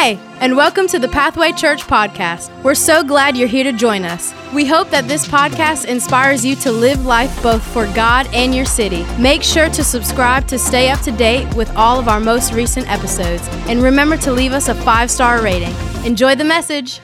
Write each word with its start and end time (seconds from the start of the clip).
Hey, 0.00 0.18
and 0.40 0.56
welcome 0.56 0.86
to 0.86 0.98
the 0.98 1.08
Pathway 1.08 1.52
Church 1.52 1.82
podcast. 1.82 2.48
We're 2.62 2.74
so 2.74 3.04
glad 3.04 3.36
you're 3.36 3.46
here 3.46 3.64
to 3.64 3.72
join 3.74 4.06
us. 4.06 4.32
We 4.54 4.64
hope 4.64 4.88
that 4.88 5.06
this 5.06 5.28
podcast 5.28 5.84
inspires 5.84 6.42
you 6.42 6.56
to 6.56 6.72
live 6.72 7.04
life 7.04 7.42
both 7.42 7.62
for 7.62 7.84
God 7.92 8.26
and 8.32 8.54
your 8.54 8.64
city. 8.64 9.04
Make 9.18 9.42
sure 9.42 9.68
to 9.68 9.84
subscribe 9.84 10.48
to 10.48 10.58
stay 10.58 10.88
up 10.88 11.02
to 11.02 11.12
date 11.12 11.54
with 11.54 11.70
all 11.76 11.98
of 11.98 12.08
our 12.08 12.18
most 12.18 12.54
recent 12.54 12.90
episodes. 12.90 13.46
And 13.68 13.82
remember 13.82 14.16
to 14.16 14.32
leave 14.32 14.52
us 14.52 14.68
a 14.68 14.74
five 14.74 15.10
star 15.10 15.42
rating. 15.42 15.74
Enjoy 16.06 16.34
the 16.34 16.44
message. 16.44 17.02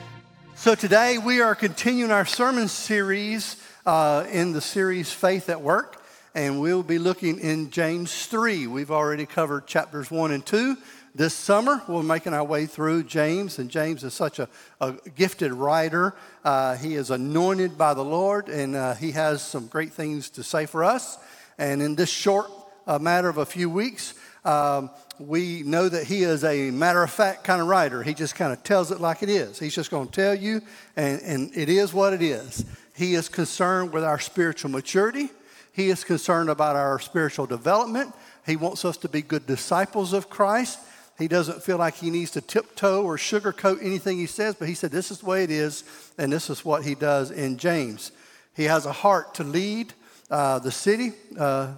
So, 0.55 0.73
today 0.73 1.19
we 1.19 1.39
are 1.39 1.53
continuing 1.53 2.09
our 2.09 2.25
sermon 2.25 2.67
series 2.67 3.61
uh, 3.85 4.25
in 4.31 4.53
the 4.53 4.61
series 4.61 5.11
Faith 5.11 5.49
at 5.49 5.61
Work, 5.61 6.01
and 6.33 6.59
we'll 6.59 6.81
be 6.81 6.97
looking 6.97 7.37
in 7.37 7.69
James 7.69 8.25
3. 8.25 8.65
We've 8.65 8.89
already 8.89 9.27
covered 9.27 9.67
chapters 9.67 10.09
1 10.09 10.31
and 10.31 10.43
2 10.43 10.77
this 11.17 11.33
summer. 11.33 11.81
We're 11.87 12.03
making 12.03 12.35
our 12.35 12.43
way 12.43 12.67
through 12.67 13.03
James, 13.03 13.57
and 13.57 13.71
James 13.71 14.03
is 14.03 14.13
such 14.13 14.37
a, 14.37 14.47
a 14.79 14.93
gifted 15.15 15.51
writer. 15.51 16.13
Uh, 16.45 16.75
he 16.75 16.93
is 16.93 17.09
anointed 17.09 17.75
by 17.75 17.95
the 17.95 18.03
Lord, 18.03 18.49
and 18.49 18.75
uh, 18.75 18.93
he 18.93 19.11
has 19.13 19.41
some 19.41 19.65
great 19.65 19.91
things 19.91 20.29
to 20.31 20.43
say 20.43 20.67
for 20.67 20.83
us. 20.83 21.17
And 21.57 21.81
in 21.81 21.95
this 21.95 22.09
short 22.09 22.51
uh, 22.85 22.99
matter 22.99 23.29
of 23.29 23.39
a 23.39 23.47
few 23.47 23.67
weeks, 23.67 24.13
um, 24.45 24.91
we 25.17 25.63
know 25.63 25.89
that 25.89 26.05
he 26.05 26.21
is 26.21 26.43
a 26.43 26.69
matter 26.69 27.01
of 27.01 27.09
fact 27.09 27.43
kind 27.43 27.61
of 27.61 27.67
writer. 27.67 28.03
He 28.03 28.13
just 28.13 28.35
kind 28.35 28.53
of 28.53 28.63
tells 28.63 28.91
it 28.91 29.01
like 29.01 29.23
it 29.23 29.29
is. 29.29 29.57
He's 29.57 29.73
just 29.73 29.89
going 29.89 30.05
to 30.05 30.13
tell 30.13 30.35
you, 30.35 30.61
and, 30.95 31.19
and 31.23 31.57
it 31.57 31.67
is 31.67 31.95
what 31.95 32.13
it 32.13 32.21
is. 32.21 32.63
He 32.95 33.15
is 33.15 33.27
concerned 33.27 33.91
with 33.91 34.03
our 34.03 34.19
spiritual 34.19 34.69
maturity. 34.69 35.29
He 35.73 35.89
is 35.89 36.03
concerned 36.03 36.51
about 36.51 36.75
our 36.75 36.99
spiritual 36.99 37.47
development. 37.47 38.13
He 38.45 38.55
wants 38.55 38.85
us 38.85 38.97
to 38.97 39.09
be 39.09 39.23
good 39.23 39.47
disciples 39.47 40.13
of 40.13 40.29
Christ. 40.29 40.79
He 41.17 41.27
doesn't 41.27 41.63
feel 41.63 41.77
like 41.77 41.95
he 41.95 42.11
needs 42.11 42.31
to 42.31 42.41
tiptoe 42.41 43.03
or 43.03 43.17
sugarcoat 43.17 43.79
anything 43.81 44.17
he 44.17 44.27
says, 44.27 44.55
but 44.55 44.67
he 44.67 44.75
said, 44.75 44.91
This 44.91 45.09
is 45.09 45.19
the 45.19 45.25
way 45.25 45.43
it 45.43 45.51
is, 45.51 45.83
and 46.17 46.31
this 46.31 46.49
is 46.49 46.63
what 46.63 46.83
he 46.83 46.93
does 46.93 47.31
in 47.31 47.57
James. 47.57 48.11
He 48.55 48.65
has 48.65 48.85
a 48.85 48.91
heart 48.91 49.35
to 49.35 49.43
lead 49.43 49.93
uh, 50.29 50.59
the 50.59 50.71
city, 50.71 51.13
uh, 51.39 51.73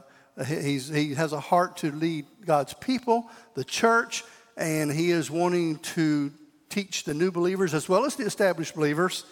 he 0.46 1.14
has 1.14 1.34
a 1.34 1.40
heart 1.40 1.78
to 1.78 1.92
lead 1.92 2.26
God's 2.46 2.73
people, 2.73 3.30
the 3.56 3.64
church, 3.64 4.23
and 4.58 4.92
he 4.92 5.12
is 5.12 5.30
wanting 5.30 5.80
to 5.80 6.31
teach 6.70 7.03
the 7.03 7.14
new 7.14 7.31
believers 7.31 7.74
as 7.74 7.90
well 7.90 8.06
as 8.06 8.16
the 8.16 8.24
established 8.24 8.76
believers 8.76 9.26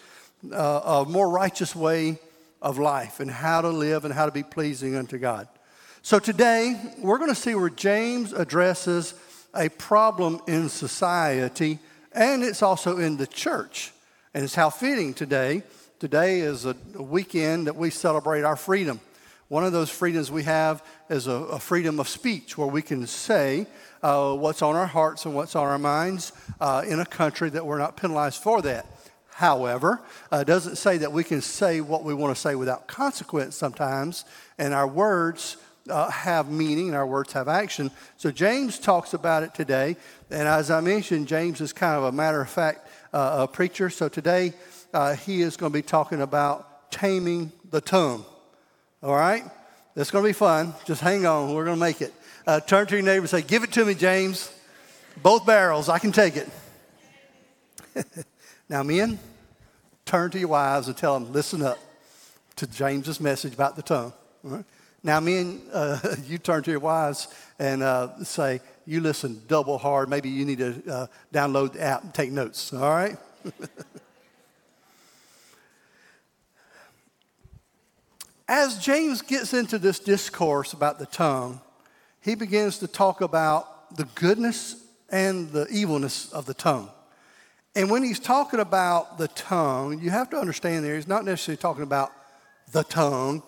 uh, 0.51 1.03
a 1.05 1.09
more 1.09 1.29
righteous 1.29 1.75
way 1.75 2.19
of 2.61 2.77
life 2.77 3.19
and 3.19 3.29
how 3.29 3.61
to 3.61 3.69
live 3.69 4.05
and 4.05 4.13
how 4.13 4.25
to 4.25 4.31
be 4.31 4.43
pleasing 4.43 4.95
unto 4.95 5.17
God. 5.17 5.47
So 6.01 6.19
today, 6.19 6.79
we're 6.99 7.17
going 7.17 7.29
to 7.29 7.35
see 7.35 7.55
where 7.55 7.69
James 7.69 8.33
addresses 8.33 9.13
a 9.57 9.69
problem 9.69 10.39
in 10.47 10.69
society, 10.69 11.79
and 12.13 12.43
it's 12.43 12.61
also 12.61 12.97
in 12.97 13.17
the 13.17 13.27
church. 13.27 13.91
And 14.33 14.43
it's 14.43 14.55
how 14.55 14.69
fitting 14.69 15.13
today. 15.13 15.63
Today 15.99 16.41
is 16.41 16.65
a 16.65 16.75
weekend 16.97 17.67
that 17.67 17.75
we 17.75 17.89
celebrate 17.89 18.43
our 18.43 18.55
freedom. 18.55 18.99
One 19.47 19.63
of 19.63 19.71
those 19.71 19.89
freedoms 19.89 20.29
we 20.29 20.43
have 20.43 20.83
is 21.09 21.27
a, 21.27 21.31
a 21.31 21.59
freedom 21.59 21.99
of 21.99 22.07
speech 22.07 22.57
where 22.57 22.67
we 22.67 22.81
can 22.81 23.07
say 23.07 23.65
uh, 24.03 24.35
what's 24.35 24.61
on 24.61 24.75
our 24.75 24.85
hearts 24.85 25.25
and 25.25 25.33
what's 25.33 25.55
on 25.55 25.65
our 25.65 25.79
minds 25.79 26.33
uh, 26.59 26.83
in 26.87 26.99
a 26.99 27.05
country 27.05 27.49
that 27.49 27.65
we're 27.65 27.77
not 27.79 27.97
penalized 27.97 28.41
for 28.43 28.61
that. 28.61 28.85
However, 29.29 30.01
uh, 30.31 30.37
it 30.37 30.45
doesn't 30.47 30.77
say 30.77 30.97
that 30.97 31.11
we 31.11 31.23
can 31.23 31.41
say 31.41 31.79
what 31.79 32.03
we 32.03 32.13
want 32.13 32.35
to 32.35 32.41
say 32.41 32.55
without 32.55 32.87
consequence 32.87 33.55
sometimes, 33.55 34.25
and 34.57 34.73
our 34.73 34.87
words 34.87 35.57
uh, 35.89 36.09
have 36.09 36.49
meaning 36.49 36.87
and 36.87 36.95
our 36.95 37.05
words 37.05 37.33
have 37.33 37.47
action. 37.47 37.91
So 38.17 38.31
James 38.31 38.79
talks 38.79 39.13
about 39.13 39.43
it 39.43 39.53
today. 39.53 39.95
And 40.29 40.47
as 40.47 40.71
I 40.71 40.81
mentioned, 40.81 41.27
James 41.27 41.61
is 41.61 41.73
kind 41.73 41.97
of 41.97 42.03
a 42.03 42.11
matter 42.11 42.41
of 42.41 42.49
fact 42.49 42.87
uh, 43.13 43.47
preacher. 43.47 43.89
So 43.89 44.09
today 44.09 44.53
uh, 44.93 45.15
he 45.15 45.41
is 45.41 45.57
going 45.57 45.71
to 45.71 45.77
be 45.77 45.81
talking 45.81 46.21
about 46.21 46.91
taming 46.91 47.51
the 47.69 47.81
tongue. 47.81 48.25
All 49.03 49.15
right? 49.15 49.43
It's 49.95 50.11
going 50.11 50.23
to 50.23 50.29
be 50.29 50.33
fun. 50.33 50.73
Just 50.85 51.01
hang 51.01 51.25
on. 51.25 51.53
We're 51.53 51.65
going 51.65 51.77
to 51.77 51.79
make 51.79 52.01
it. 52.01 52.13
Uh, 52.45 52.59
turn 52.59 52.87
to 52.87 52.95
your 52.95 53.03
neighbor 53.03 53.21
and 53.21 53.29
say, 53.29 53.41
Give 53.41 53.63
it 53.63 53.71
to 53.73 53.85
me, 53.85 53.93
James. 53.93 54.53
Both 55.21 55.45
barrels. 55.45 55.89
I 55.89 55.99
can 55.99 56.11
take 56.11 56.35
it. 56.37 56.49
now, 58.69 58.83
men, 58.83 59.19
turn 60.05 60.31
to 60.31 60.39
your 60.39 60.49
wives 60.49 60.87
and 60.87 60.95
tell 60.95 61.19
them, 61.19 61.33
Listen 61.33 61.61
up 61.61 61.79
to 62.57 62.67
James's 62.67 63.19
message 63.19 63.53
about 63.53 63.75
the 63.75 63.81
tongue. 63.81 64.13
All 64.43 64.51
right? 64.51 64.65
Now, 65.03 65.19
men, 65.19 65.61
uh, 65.71 65.99
you 66.27 66.37
turn 66.37 66.63
to 66.63 66.71
your 66.71 66.79
wives 66.79 67.27
and 67.59 67.83
uh, 67.83 68.23
say, 68.23 68.61
you 68.85 69.01
listen 69.01 69.41
double 69.47 69.77
hard. 69.77 70.09
Maybe 70.09 70.29
you 70.29 70.45
need 70.45 70.59
to 70.59 70.81
uh, 70.89 71.07
download 71.33 71.73
the 71.73 71.81
app 71.81 72.03
and 72.03 72.13
take 72.13 72.31
notes, 72.31 72.73
all 72.73 72.89
right? 72.89 73.17
As 78.47 78.77
James 78.77 79.21
gets 79.21 79.53
into 79.53 79.77
this 79.77 79.99
discourse 79.99 80.71
about 80.71 80.99
the 80.99 81.05
tongue, 81.05 81.59
he 82.21 82.33
begins 82.35 82.79
to 82.79 82.87
talk 82.87 83.19
about 83.19 83.95
the 83.97 84.05
goodness 84.15 84.85
and 85.09 85.51
the 85.51 85.67
evilness 85.67 86.31
of 86.31 86.45
the 86.45 86.53
tongue. 86.53 86.89
And 87.75 87.91
when 87.91 88.03
he's 88.03 88.19
talking 88.19 88.61
about 88.61 89.17
the 89.17 89.27
tongue, 89.29 89.99
you 89.99 90.09
have 90.09 90.29
to 90.29 90.37
understand 90.37 90.85
there, 90.85 90.95
he's 90.95 91.07
not 91.07 91.25
necessarily 91.25 91.57
talking 91.57 91.83
about 91.83 92.11
the 92.71 92.83
tongue, 92.83 93.43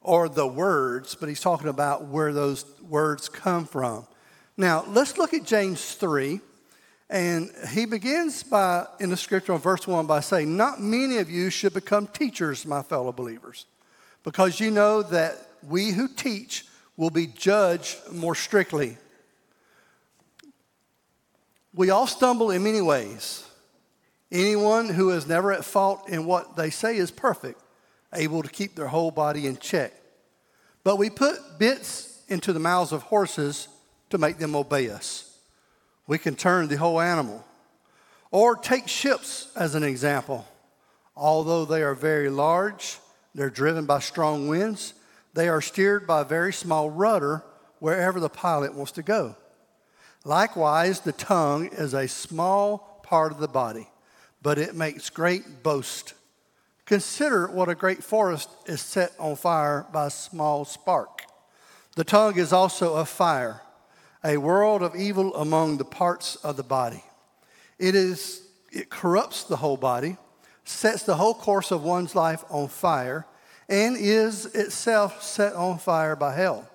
or 0.00 0.28
the 0.28 0.46
words, 0.46 1.14
but 1.14 1.28
he's 1.28 1.40
talking 1.40 1.68
about 1.68 2.06
where 2.06 2.32
those 2.32 2.64
words 2.80 3.28
come 3.28 3.66
from. 3.66 4.06
Now, 4.56 4.84
let's 4.88 5.18
look 5.18 5.34
at 5.34 5.44
James 5.44 5.94
3. 5.94 6.40
And 7.10 7.50
he 7.70 7.86
begins 7.86 8.42
by, 8.42 8.86
in 9.00 9.08
the 9.08 9.16
scripture 9.16 9.54
on 9.54 9.60
verse 9.60 9.86
1 9.86 10.06
by 10.06 10.20
saying, 10.20 10.54
Not 10.54 10.80
many 10.80 11.18
of 11.18 11.30
you 11.30 11.48
should 11.48 11.72
become 11.72 12.06
teachers, 12.06 12.66
my 12.66 12.82
fellow 12.82 13.12
believers, 13.12 13.64
because 14.24 14.60
you 14.60 14.70
know 14.70 15.02
that 15.02 15.38
we 15.66 15.90
who 15.90 16.06
teach 16.06 16.66
will 16.98 17.10
be 17.10 17.26
judged 17.26 17.96
more 18.12 18.34
strictly. 18.34 18.98
We 21.72 21.88
all 21.88 22.06
stumble 22.06 22.50
in 22.50 22.62
many 22.62 22.82
ways. 22.82 23.46
Anyone 24.30 24.90
who 24.90 25.10
is 25.10 25.26
never 25.26 25.52
at 25.52 25.64
fault 25.64 26.10
in 26.10 26.26
what 26.26 26.56
they 26.56 26.68
say 26.68 26.98
is 26.98 27.10
perfect 27.10 27.58
able 28.12 28.42
to 28.42 28.48
keep 28.48 28.74
their 28.74 28.88
whole 28.88 29.10
body 29.10 29.46
in 29.46 29.56
check. 29.56 29.92
But 30.84 30.96
we 30.96 31.10
put 31.10 31.58
bits 31.58 32.22
into 32.28 32.52
the 32.52 32.60
mouths 32.60 32.92
of 32.92 33.02
horses 33.02 33.68
to 34.10 34.18
make 34.18 34.38
them 34.38 34.54
obey 34.54 34.90
us. 34.90 35.38
We 36.06 36.18
can 36.18 36.34
turn 36.34 36.68
the 36.68 36.76
whole 36.76 37.00
animal. 37.00 37.44
Or 38.30 38.56
take 38.56 38.88
ships 38.88 39.50
as 39.56 39.74
an 39.74 39.82
example. 39.82 40.46
Although 41.16 41.64
they 41.64 41.82
are 41.82 41.94
very 41.94 42.30
large, 42.30 42.98
they're 43.34 43.50
driven 43.50 43.86
by 43.86 44.00
strong 44.00 44.48
winds, 44.48 44.94
they 45.34 45.48
are 45.48 45.60
steered 45.60 46.06
by 46.06 46.22
a 46.22 46.24
very 46.24 46.52
small 46.52 46.90
rudder 46.90 47.42
wherever 47.78 48.20
the 48.20 48.28
pilot 48.28 48.74
wants 48.74 48.92
to 48.92 49.02
go. 49.02 49.36
Likewise, 50.24 51.00
the 51.00 51.12
tongue 51.12 51.68
is 51.68 51.94
a 51.94 52.08
small 52.08 53.00
part 53.02 53.32
of 53.32 53.38
the 53.38 53.48
body, 53.48 53.88
but 54.42 54.58
it 54.58 54.74
makes 54.74 55.10
great 55.10 55.62
boast. 55.62 56.14
Consider 56.88 57.48
what 57.48 57.68
a 57.68 57.74
great 57.74 58.02
forest 58.02 58.48
is 58.64 58.80
set 58.80 59.12
on 59.18 59.36
fire 59.36 59.84
by 59.92 60.06
a 60.06 60.10
small 60.10 60.64
spark. 60.64 61.20
The 61.96 62.02
tongue 62.02 62.38
is 62.38 62.50
also 62.50 62.94
a 62.94 63.04
fire, 63.04 63.60
a 64.24 64.38
world 64.38 64.80
of 64.80 64.96
evil 64.96 65.36
among 65.36 65.76
the 65.76 65.84
parts 65.84 66.36
of 66.36 66.56
the 66.56 66.62
body. 66.62 67.04
It 67.78 67.94
is 67.94 68.40
it 68.72 68.88
corrupts 68.88 69.44
the 69.44 69.56
whole 69.56 69.76
body, 69.76 70.16
sets 70.64 71.02
the 71.02 71.16
whole 71.16 71.34
course 71.34 71.70
of 71.70 71.82
one's 71.82 72.14
life 72.14 72.42
on 72.48 72.68
fire, 72.68 73.26
and 73.68 73.94
is 73.94 74.46
itself 74.46 75.22
set 75.22 75.52
on 75.52 75.76
fire 75.78 76.16
by 76.16 76.34
hell. 76.34 76.70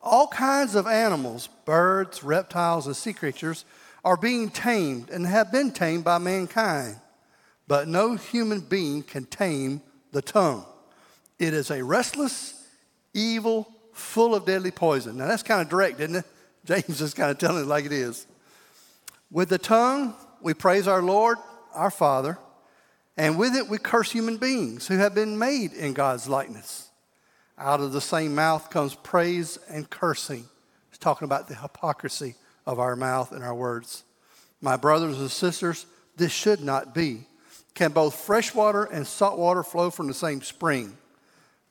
All 0.00 0.28
kinds 0.28 0.76
of 0.76 0.86
animals, 0.86 1.48
birds, 1.64 2.22
reptiles, 2.22 2.86
and 2.86 2.94
sea 2.94 3.12
creatures 3.12 3.64
are 4.04 4.16
being 4.16 4.50
tamed 4.50 5.10
and 5.10 5.26
have 5.26 5.50
been 5.50 5.72
tamed 5.72 6.04
by 6.04 6.18
mankind 6.18 7.00
but 7.68 7.88
no 7.88 8.14
human 8.14 8.60
being 8.60 9.02
can 9.02 9.24
tame 9.24 9.80
the 10.12 10.22
tongue. 10.22 10.64
It 11.38 11.52
is 11.52 11.70
a 11.70 11.82
restless, 11.82 12.66
evil, 13.12 13.68
full 13.92 14.34
of 14.34 14.46
deadly 14.46 14.70
poison. 14.70 15.16
Now 15.16 15.26
that's 15.26 15.42
kind 15.42 15.60
of 15.60 15.68
direct, 15.68 16.00
isn't 16.00 16.16
it? 16.16 16.24
James 16.64 17.00
is 17.00 17.14
kind 17.14 17.30
of 17.30 17.38
telling 17.38 17.62
it 17.62 17.66
like 17.66 17.84
it 17.84 17.92
is. 17.92 18.26
With 19.30 19.48
the 19.48 19.58
tongue, 19.58 20.14
we 20.40 20.54
praise 20.54 20.86
our 20.88 21.02
Lord, 21.02 21.38
our 21.74 21.90
Father, 21.90 22.38
and 23.16 23.38
with 23.38 23.54
it 23.54 23.68
we 23.68 23.78
curse 23.78 24.12
human 24.12 24.36
beings 24.36 24.86
who 24.86 24.98
have 24.98 25.14
been 25.14 25.38
made 25.38 25.72
in 25.72 25.94
God's 25.94 26.28
likeness. 26.28 26.90
Out 27.58 27.80
of 27.80 27.92
the 27.92 28.00
same 28.00 28.34
mouth 28.34 28.68
comes 28.70 28.94
praise 28.94 29.58
and 29.68 29.88
cursing. 29.88 30.44
He's 30.90 30.98
talking 30.98 31.24
about 31.24 31.48
the 31.48 31.54
hypocrisy 31.54 32.34
of 32.66 32.78
our 32.78 32.96
mouth 32.96 33.32
and 33.32 33.42
our 33.42 33.54
words. 33.54 34.04
My 34.60 34.76
brothers 34.76 35.18
and 35.18 35.30
sisters, 35.30 35.86
this 36.16 36.32
should 36.32 36.60
not 36.62 36.94
be. 36.94 37.26
Can 37.76 37.92
both 37.92 38.14
fresh 38.14 38.54
water 38.54 38.84
and 38.84 39.06
salt 39.06 39.38
water 39.38 39.62
flow 39.62 39.90
from 39.90 40.06
the 40.06 40.14
same 40.14 40.40
spring? 40.40 40.96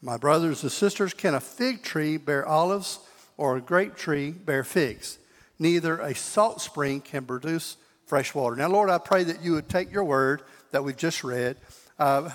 My 0.04 0.18
brothers 0.18 0.62
and 0.62 0.72
sisters, 0.72 1.16
can 1.16 1.34
a 1.34 1.40
fig 1.40 1.82
tree 1.82 2.18
bear 2.18 2.48
olives 2.48 3.00
or 3.38 3.58
a 3.58 3.62
grape 3.62 3.96
tree 3.96 4.30
bear 4.30 4.64
figs? 4.64 5.18
Neither 5.58 6.00
a 6.00 6.14
salt 6.14 6.62
spring 6.62 7.02
can 7.02 7.26
produce 7.26 7.78
fresh 8.06 8.36
water. 8.36 8.56
Now, 8.56 8.68
Lord, 8.68 8.92
I 8.92 9.00
pray 9.00 9.24
that 9.24 9.42
you 9.42 9.54
would 9.54 9.68
take 9.68 9.92
your 9.92 10.04
word 10.04 10.44
that 10.70 10.84
we've 10.84 10.96
just 10.96 11.24
read. 11.24 11.58
Uh, 11.98 12.30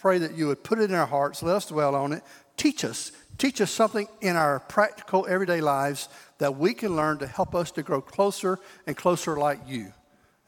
pray 0.00 0.18
that 0.18 0.34
you 0.34 0.46
would 0.46 0.62
put 0.62 0.78
it 0.78 0.90
in 0.90 0.94
our 0.94 1.06
hearts, 1.06 1.42
let 1.42 1.56
us 1.56 1.66
dwell 1.66 1.96
on 1.96 2.12
it. 2.12 2.22
Teach 2.56 2.84
us. 2.84 3.10
Teach 3.38 3.60
us 3.60 3.72
something 3.72 4.06
in 4.20 4.36
our 4.36 4.60
practical 4.60 5.26
everyday 5.28 5.60
lives 5.60 6.08
that 6.38 6.56
we 6.56 6.74
can 6.74 6.94
learn 6.94 7.18
to 7.18 7.26
help 7.26 7.56
us 7.56 7.72
to 7.72 7.82
grow 7.82 8.00
closer 8.00 8.60
and 8.86 8.96
closer 8.96 9.36
like 9.36 9.58
you. 9.66 9.92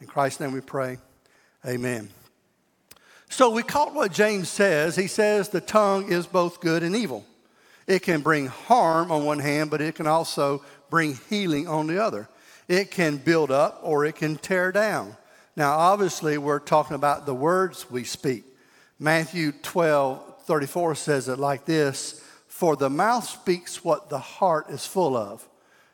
In 0.00 0.06
Christ's 0.06 0.38
name 0.38 0.52
we 0.52 0.60
pray. 0.60 0.98
Amen. 1.66 2.08
So 3.28 3.50
we 3.50 3.62
caught 3.62 3.94
what 3.94 4.12
James 4.12 4.48
says. 4.48 4.96
He 4.96 5.06
says 5.06 5.48
the 5.48 5.60
tongue 5.60 6.10
is 6.10 6.26
both 6.26 6.60
good 6.60 6.82
and 6.82 6.96
evil. 6.96 7.24
It 7.86 8.02
can 8.02 8.20
bring 8.20 8.46
harm 8.46 9.10
on 9.10 9.24
one 9.24 9.38
hand, 9.38 9.70
but 9.70 9.80
it 9.80 9.94
can 9.94 10.06
also 10.06 10.62
bring 10.90 11.18
healing 11.28 11.68
on 11.68 11.86
the 11.86 12.02
other. 12.02 12.28
It 12.68 12.90
can 12.90 13.16
build 13.16 13.50
up 13.50 13.80
or 13.82 14.04
it 14.04 14.16
can 14.16 14.36
tear 14.36 14.72
down. 14.72 15.16
Now, 15.56 15.76
obviously, 15.78 16.38
we're 16.38 16.58
talking 16.58 16.94
about 16.94 17.26
the 17.26 17.34
words 17.34 17.90
we 17.90 18.04
speak. 18.04 18.44
Matthew 18.98 19.52
12 19.52 20.24
34 20.44 20.94
says 20.94 21.28
it 21.28 21.38
like 21.38 21.66
this 21.66 22.22
For 22.46 22.74
the 22.74 22.88
mouth 22.88 23.28
speaks 23.28 23.84
what 23.84 24.08
the 24.08 24.18
heart 24.18 24.70
is 24.70 24.86
full 24.86 25.16
of. 25.16 25.46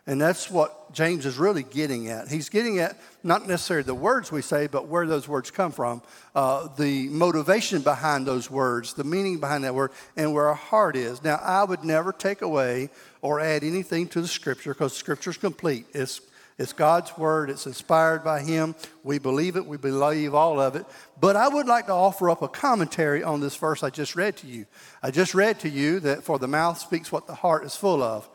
And 0.07 0.21
that's 0.21 0.51
what 0.51 0.93
James 0.93 1.25
is 1.25 1.39
really 1.39 1.63
getting 1.63 2.09
at. 2.09 2.29
He's 2.29 2.51
getting 2.51 2.79
at 2.79 2.99
not 3.23 3.49
necessarily 3.49 3.85
the 3.85 3.95
words 3.95 4.31
we 4.31 4.43
say, 4.43 4.67
but 4.67 4.87
where 4.87 5.07
those 5.07 5.27
words 5.27 5.51
come 5.51 5.73
from, 5.73 6.03
uh, 6.35 6.69
the 6.77 7.09
motivation 7.09 7.81
behind 7.81 8.27
those 8.27 8.51
words, 8.51 8.93
the 8.93 9.05
meaning 9.05 9.41
behind 9.41 9.65
that 9.65 9.75
word, 9.75 9.93
and 10.15 10.35
where 10.35 10.49
our 10.49 10.55
heart 10.55 10.95
is. 10.95 11.25
Now, 11.25 11.37
I 11.37 11.65
would 11.65 11.85
never 11.85 12.13
take 12.13 12.43
away 12.43 12.91
or 13.23 13.41
add 13.41 13.65
anything 13.65 14.07
to 14.09 14.21
the 14.21 14.29
scripture 14.29 14.75
because 14.75 14.95
scripture 14.95 15.31
is 15.31 15.39
complete. 15.39 15.87
It's, 15.95 16.21
it's 16.59 16.75
God's 16.75 17.17
word, 17.17 17.49
it's 17.49 17.65
inspired 17.65 18.23
by 18.23 18.43
Him. 18.43 18.75
We 19.05 19.19
believe 19.19 19.57
it, 19.57 19.65
we 19.65 19.79
believe 19.79 20.35
all 20.35 20.61
of 20.61 20.77
it. 20.77 20.85
But 21.19 21.35
I 21.35 21.49
would 21.49 21.67
like 21.67 21.87
to 21.87 21.93
offer 21.93 22.29
up 22.29 22.43
a 22.43 22.49
commentary 22.49 23.23
on 23.23 23.41
this 23.41 23.57
verse 23.57 23.83
I 23.83 23.89
just 23.89 24.17
read 24.17 24.37
to 24.39 24.47
you. 24.47 24.67
I 25.03 25.11
just 25.11 25.35
read 25.35 25.61
to 25.61 25.71
you 25.71 25.99
that 26.01 26.25
for 26.25 26.39
the 26.39 26.47
mouth 26.47 26.77
speaks 26.77 27.11
what 27.11 27.27
the 27.27 27.35
heart 27.35 27.65
is 27.65 27.75
full 27.75 28.03
of 28.03 28.29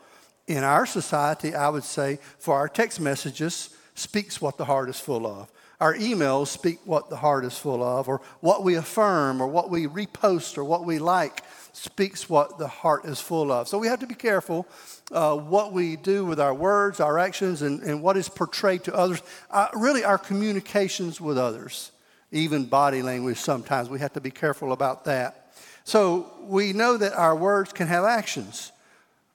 in 0.46 0.64
our 0.64 0.86
society, 0.86 1.54
I 1.54 1.68
would 1.68 1.84
say, 1.84 2.18
for 2.38 2.54
our 2.56 2.68
text 2.68 3.00
messages, 3.00 3.70
speaks 3.94 4.40
what 4.40 4.56
the 4.56 4.64
heart 4.64 4.88
is 4.88 4.98
full 4.98 5.26
of. 5.26 5.50
Our 5.80 5.94
emails 5.94 6.48
speak 6.48 6.78
what 6.84 7.08
the 7.08 7.16
heart 7.16 7.44
is 7.44 7.56
full 7.56 7.82
of, 7.82 8.08
or 8.08 8.20
what 8.40 8.64
we 8.64 8.74
affirm, 8.74 9.40
or 9.40 9.46
what 9.46 9.70
we 9.70 9.86
repost, 9.86 10.58
or 10.58 10.64
what 10.64 10.84
we 10.84 10.98
like 10.98 11.42
speaks 11.72 12.28
what 12.28 12.58
the 12.58 12.68
heart 12.68 13.04
is 13.04 13.20
full 13.20 13.50
of. 13.50 13.68
So 13.68 13.78
we 13.78 13.86
have 13.86 14.00
to 14.00 14.06
be 14.06 14.14
careful 14.14 14.66
uh, 15.12 15.36
what 15.36 15.72
we 15.72 15.96
do 15.96 16.24
with 16.24 16.40
our 16.40 16.52
words, 16.52 17.00
our 17.00 17.18
actions, 17.18 17.62
and, 17.62 17.80
and 17.82 18.02
what 18.02 18.16
is 18.16 18.28
portrayed 18.28 18.84
to 18.84 18.94
others. 18.94 19.22
Uh, 19.50 19.68
really, 19.74 20.04
our 20.04 20.18
communications 20.18 21.20
with 21.20 21.38
others, 21.38 21.92
even 22.32 22.64
body 22.66 23.02
language 23.02 23.38
sometimes. 23.38 23.88
We 23.88 24.00
have 24.00 24.12
to 24.14 24.20
be 24.20 24.30
careful 24.30 24.72
about 24.72 25.04
that. 25.04 25.52
So 25.84 26.32
we 26.42 26.72
know 26.72 26.96
that 26.96 27.14
our 27.14 27.34
words 27.34 27.72
can 27.72 27.86
have 27.86 28.04
actions. 28.04 28.72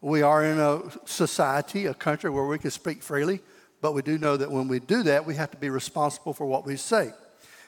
We 0.01 0.21
are 0.21 0.43
in 0.43 0.59
a 0.59 0.81
society, 1.05 1.85
a 1.85 1.93
country 1.93 2.29
where 2.29 2.45
we 2.45 2.59
can 2.59 2.71
speak 2.71 3.01
freely, 3.01 3.39
but 3.81 3.93
we 3.93 4.01
do 4.01 4.17
know 4.17 4.37
that 4.37 4.51
when 4.51 4.67
we 4.67 4.79
do 4.79 5.03
that, 5.03 5.25
we 5.25 5.35
have 5.35 5.51
to 5.51 5.57
be 5.57 5.69
responsible 5.69 6.33
for 6.33 6.45
what 6.45 6.65
we 6.65 6.75
say. 6.75 7.11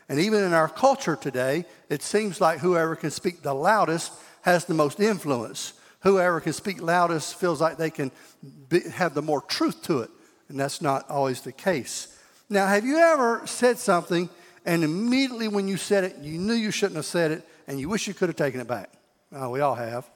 And 0.10 0.20
even 0.20 0.44
in 0.44 0.54
our 0.54 0.70
culture 0.70 1.16
today, 1.16 1.66
it 1.90 2.02
seems 2.02 2.40
like 2.40 2.60
whoever 2.60 2.96
can 2.96 3.12
speak 3.12 3.42
the 3.42 3.54
loudest 3.54 4.14
has 4.42 4.66
the 4.66 4.74
most 4.74 5.00
influence. 5.00 5.74
Whoever 6.02 6.40
can 6.40 6.54
speak 6.54 6.82
loudest 6.82 7.36
feels 7.36 7.60
like 7.60 7.78
they 7.78 7.90
can 7.90 8.12
be, 8.70 8.82
have 8.90 9.14
the 9.14 9.22
more 9.22 9.42
truth 9.42 9.82
to 9.84 10.00
it. 10.00 10.10
And 10.48 10.60
that's 10.60 10.82
not 10.82 11.10
always 11.10 11.42
the 11.42 11.52
case. 11.52 12.18
Now, 12.50 12.68
have 12.68 12.86
you 12.86 12.98
ever 12.98 13.42
said 13.46 13.78
something 13.78 14.30
and 14.66 14.84
immediately 14.84 15.50
when 15.50 15.68
you 15.68 15.76
said 15.76 16.06
it, 16.06 16.18
you 16.22 16.38
knew 16.38 16.54
you 16.54 16.72
shouldn't 16.72 16.96
have 16.96 17.06
said 17.06 17.32
it 17.32 17.48
and 17.68 17.80
you 17.80 17.90
wish 17.90 18.08
you 18.08 18.14
could 18.14 18.30
have 18.30 18.38
taken 18.38 18.62
it 18.62 18.68
back? 18.68 18.92
Oh, 19.34 19.50
we 19.50 19.60
all 19.60 19.76
have. 19.76 20.10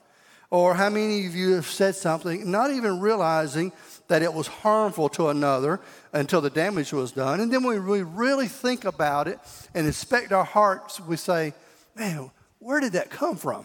Or 0.52 0.74
how 0.74 0.90
many 0.90 1.24
of 1.24 1.34
you 1.34 1.54
have 1.54 1.64
said 1.64 1.94
something 1.94 2.50
not 2.50 2.70
even 2.70 3.00
realizing 3.00 3.72
that 4.08 4.20
it 4.20 4.34
was 4.34 4.46
harmful 4.46 5.08
to 5.08 5.30
another 5.30 5.80
until 6.12 6.42
the 6.42 6.50
damage 6.50 6.92
was 6.92 7.10
done? 7.10 7.40
And 7.40 7.50
then 7.50 7.62
when 7.62 7.86
we 7.86 8.02
really 8.02 8.48
think 8.48 8.84
about 8.84 9.28
it 9.28 9.38
and 9.74 9.86
inspect 9.86 10.30
our 10.30 10.44
hearts, 10.44 11.00
we 11.00 11.16
say, 11.16 11.54
man, 11.96 12.30
where 12.58 12.80
did 12.80 12.92
that 12.92 13.08
come 13.08 13.36
from? 13.36 13.64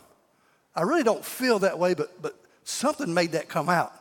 I 0.77 0.83
really 0.83 1.03
don't 1.03 1.25
feel 1.25 1.59
that 1.59 1.77
way, 1.77 1.93
but, 1.93 2.21
but 2.21 2.39
something 2.63 3.13
made 3.13 3.33
that 3.33 3.49
come 3.49 3.67
out. 3.67 3.91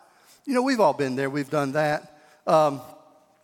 You 0.45 0.55
know, 0.55 0.63
we've 0.63 0.79
all 0.79 0.95
been 0.95 1.17
there, 1.17 1.29
we've 1.29 1.51
done 1.51 1.73
that. 1.73 2.17
Um, 2.47 2.81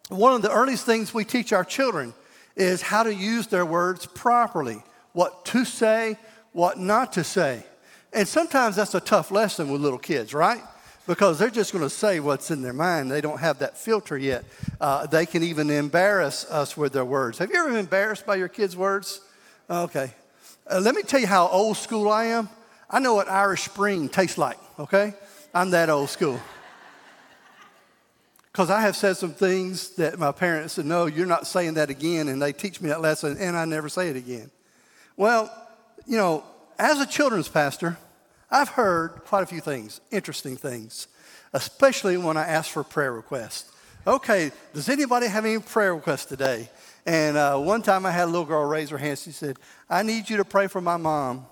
one 0.09 0.35
of 0.35 0.43
the 0.43 0.53
earliest 0.53 0.87
things 0.87 1.13
we 1.13 1.25
teach 1.25 1.53
our 1.53 1.65
children 1.65 2.15
is 2.55 2.81
how 2.81 3.03
to 3.03 3.13
use 3.13 3.49
their 3.49 3.67
words 3.67 4.07
properly, 4.07 4.85
what 5.15 5.45
to 5.47 5.65
say, 5.65 6.17
what 6.53 6.79
not 6.79 7.15
to 7.15 7.25
say. 7.25 7.65
And 8.13 8.29
sometimes 8.29 8.77
that's 8.77 8.95
a 8.95 9.01
tough 9.01 9.31
lesson 9.31 9.71
with 9.71 9.81
little 9.81 9.99
kids, 9.99 10.35
right? 10.35 10.63
Because 11.07 11.39
they're 11.39 11.51
just 11.51 11.73
going 11.73 11.85
to 11.85 11.91
say 11.91 12.21
what's 12.21 12.51
in 12.51 12.63
their 12.63 12.73
mind. 12.73 13.11
They 13.11 13.21
don't 13.21 13.41
have 13.41 13.59
that 13.61 13.77
filter 13.79 14.19
yet. 14.19 14.45
Uh, 14.81 15.07
they 15.07 15.27
can 15.27 15.43
even 15.43 15.71
embarrass 15.71 16.45
us 16.51 16.77
with 16.77 16.93
their 16.93 17.05
words. 17.05 17.39
Have 17.39 17.51
you 17.51 17.59
ever 17.59 17.71
been 17.71 17.79
embarrassed 17.79 18.27
by 18.27 18.37
your 18.37 18.49
kids' 18.49 18.77
words? 18.77 19.21
Okay. 19.69 20.13
Uh, 20.71 20.81
let 20.81 20.95
me 20.95 21.03
tell 21.03 21.21
you 21.21 21.27
how 21.27 21.49
old 21.49 21.77
school 21.77 22.11
I 22.11 22.27
am. 22.27 22.49
I 22.89 23.01
know 23.01 23.15
what 23.15 23.29
Irish 23.29 23.63
Spring 23.63 24.09
tastes 24.09 24.37
like, 24.37 24.59
okay? 24.79 25.15
I'm 25.55 25.71
that 25.71 25.89
old 25.89 26.11
school. 26.11 26.41
Because 28.53 28.69
I 28.69 28.83
have 28.83 28.97
said 28.97 29.17
some 29.17 29.33
things 29.33 29.93
that 29.97 30.19
my 30.19 30.31
parents 30.31 30.75
said, 30.75 30.85
no, 30.85 31.07
you're 31.07 31.25
not 31.25 31.47
saying 31.47 31.73
that 31.75 31.89
again. 31.89 32.29
And 32.29 32.43
they 32.43 32.53
teach 32.53 32.83
me 32.83 32.91
that 32.91 33.01
lesson, 33.01 33.39
and 33.41 33.57
I 33.57 33.65
never 33.65 33.89
say 33.89 34.11
it 34.11 34.17
again. 34.17 34.51
Well, 35.17 35.51
you 36.07 36.19
know, 36.19 36.45
as 36.79 37.01
a 37.01 37.07
children's 37.07 37.49
pastor, 37.49 37.99
I've 38.51 38.71
heard 38.71 39.25
quite 39.25 39.43
a 39.43 39.47
few 39.47 39.61
things, 39.61 40.01
interesting 40.11 40.57
things, 40.57 41.09
especially 41.53 42.17
when 42.17 42.37
I 42.37 42.47
ask 42.47 42.71
for 42.71 42.85
prayer 42.85 43.13
requests. 43.13 43.71
Okay, 44.07 44.51
does 44.75 44.89
anybody 44.89 45.27
have 45.27 45.45
any 45.45 45.59
prayer 45.59 45.95
requests 45.95 46.27
today? 46.27 46.69
And 47.07 47.37
uh, 47.37 47.59
one 47.59 47.83
time 47.83 48.05
I 48.05 48.11
had 48.11 48.25
a 48.25 48.27
little 48.27 48.45
girl 48.45 48.65
raise 48.65 48.91
her 48.91 48.99
hand. 48.99 49.19
She 49.19 49.33
said, 49.33 49.59
I 49.89 50.03
need 50.03 50.29
you 50.29 50.37
to 50.39 50.45
pray 50.45 50.67
for 50.67 50.81
my 50.81 50.97
mom. 50.97 51.47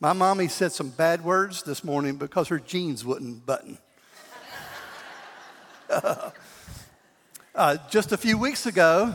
My 0.00 0.12
mommy 0.12 0.48
said 0.48 0.72
some 0.72 0.90
bad 0.90 1.24
words 1.24 1.62
this 1.62 1.82
morning 1.82 2.16
because 2.16 2.48
her 2.48 2.58
jeans 2.58 3.04
wouldn't 3.04 3.44
button. 3.46 3.78
uh, 7.54 7.76
just 7.90 8.12
a 8.12 8.16
few 8.16 8.38
weeks 8.38 8.66
ago, 8.66 9.14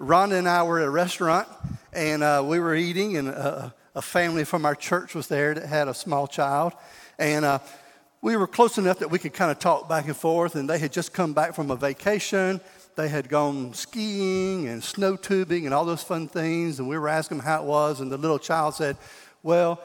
Rhonda 0.00 0.38
and 0.38 0.48
I 0.48 0.62
were 0.62 0.80
at 0.80 0.86
a 0.86 0.90
restaurant 0.90 1.48
and 1.92 2.22
uh, 2.22 2.42
we 2.44 2.58
were 2.58 2.74
eating, 2.74 3.16
and 3.16 3.28
uh, 3.28 3.70
a 3.94 4.02
family 4.02 4.44
from 4.44 4.64
our 4.64 4.74
church 4.74 5.14
was 5.14 5.26
there 5.28 5.54
that 5.54 5.66
had 5.66 5.88
a 5.88 5.94
small 5.94 6.26
child. 6.26 6.72
And 7.18 7.44
uh, 7.44 7.58
we 8.22 8.36
were 8.36 8.46
close 8.46 8.78
enough 8.78 9.00
that 9.00 9.10
we 9.10 9.18
could 9.18 9.34
kind 9.34 9.50
of 9.50 9.58
talk 9.58 9.88
back 9.88 10.06
and 10.06 10.16
forth. 10.16 10.54
And 10.54 10.68
they 10.68 10.78
had 10.78 10.92
just 10.92 11.12
come 11.12 11.32
back 11.32 11.54
from 11.54 11.70
a 11.70 11.76
vacation. 11.76 12.60
They 12.96 13.08
had 13.08 13.28
gone 13.28 13.74
skiing 13.74 14.68
and 14.68 14.82
snow 14.82 15.16
tubing 15.16 15.66
and 15.66 15.74
all 15.74 15.84
those 15.84 16.02
fun 16.02 16.28
things. 16.28 16.78
And 16.78 16.88
we 16.88 16.96
were 16.96 17.08
asking 17.08 17.38
them 17.38 17.46
how 17.46 17.62
it 17.62 17.66
was. 17.66 18.00
And 18.00 18.10
the 18.10 18.16
little 18.16 18.38
child 18.38 18.74
said, 18.74 18.96
Well, 19.42 19.80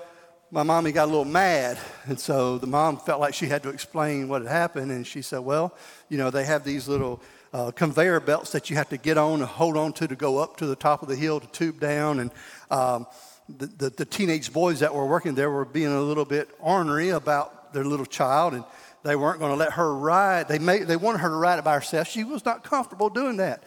my 0.51 0.63
mommy 0.63 0.93
got 0.93 1.05
a 1.05 1.11
little 1.11 1.25
mad. 1.25 1.77
And 2.05 2.17
so 2.17 2.57
the 2.57 2.67
mom 2.67 2.97
felt 2.97 3.19
like 3.19 3.33
she 3.33 3.47
had 3.47 3.63
to 3.63 3.69
explain 3.69 4.29
what 4.29 4.41
had 4.41 4.51
happened. 4.51 4.91
And 4.91 5.05
she 5.05 5.21
said, 5.21 5.39
Well, 5.39 5.75
you 6.07 6.17
know, 6.17 6.29
they 6.29 6.45
have 6.45 6.63
these 6.63 6.87
little 6.87 7.21
uh, 7.53 7.71
conveyor 7.71 8.19
belts 8.21 8.51
that 8.51 8.69
you 8.69 8.75
have 8.75 8.89
to 8.89 8.97
get 8.97 9.17
on 9.17 9.41
and 9.41 9.49
hold 9.49 9.75
on 9.75 9.93
to 9.93 10.07
to 10.07 10.15
go 10.15 10.37
up 10.37 10.57
to 10.57 10.65
the 10.65 10.75
top 10.75 11.01
of 11.01 11.09
the 11.09 11.15
hill 11.15 11.39
to 11.39 11.47
tube 11.47 11.79
down. 11.79 12.19
And 12.19 12.31
um, 12.69 13.07
the, 13.49 13.65
the, 13.67 13.89
the, 13.89 14.05
teenage 14.05 14.51
boys 14.51 14.81
that 14.81 14.93
were 14.93 15.05
working 15.05 15.35
there 15.35 15.49
were 15.49 15.65
being 15.65 15.91
a 15.91 16.01
little 16.01 16.25
bit 16.25 16.49
ornery 16.59 17.09
about 17.09 17.73
their 17.73 17.85
little 17.85 18.05
child, 18.05 18.53
and 18.53 18.63
they 19.03 19.15
weren't 19.15 19.39
going 19.39 19.51
to 19.51 19.57
let 19.57 19.73
her 19.73 19.95
ride. 19.95 20.47
They, 20.47 20.59
made, 20.59 20.83
they 20.83 20.97
wanted 20.97 21.19
her 21.19 21.29
to 21.29 21.35
ride 21.35 21.59
it 21.59 21.65
by 21.65 21.75
herself. 21.75 22.07
She 22.07 22.23
was 22.23 22.43
not 22.43 22.63
comfortable 22.63 23.09
doing 23.09 23.37
that. 23.37 23.63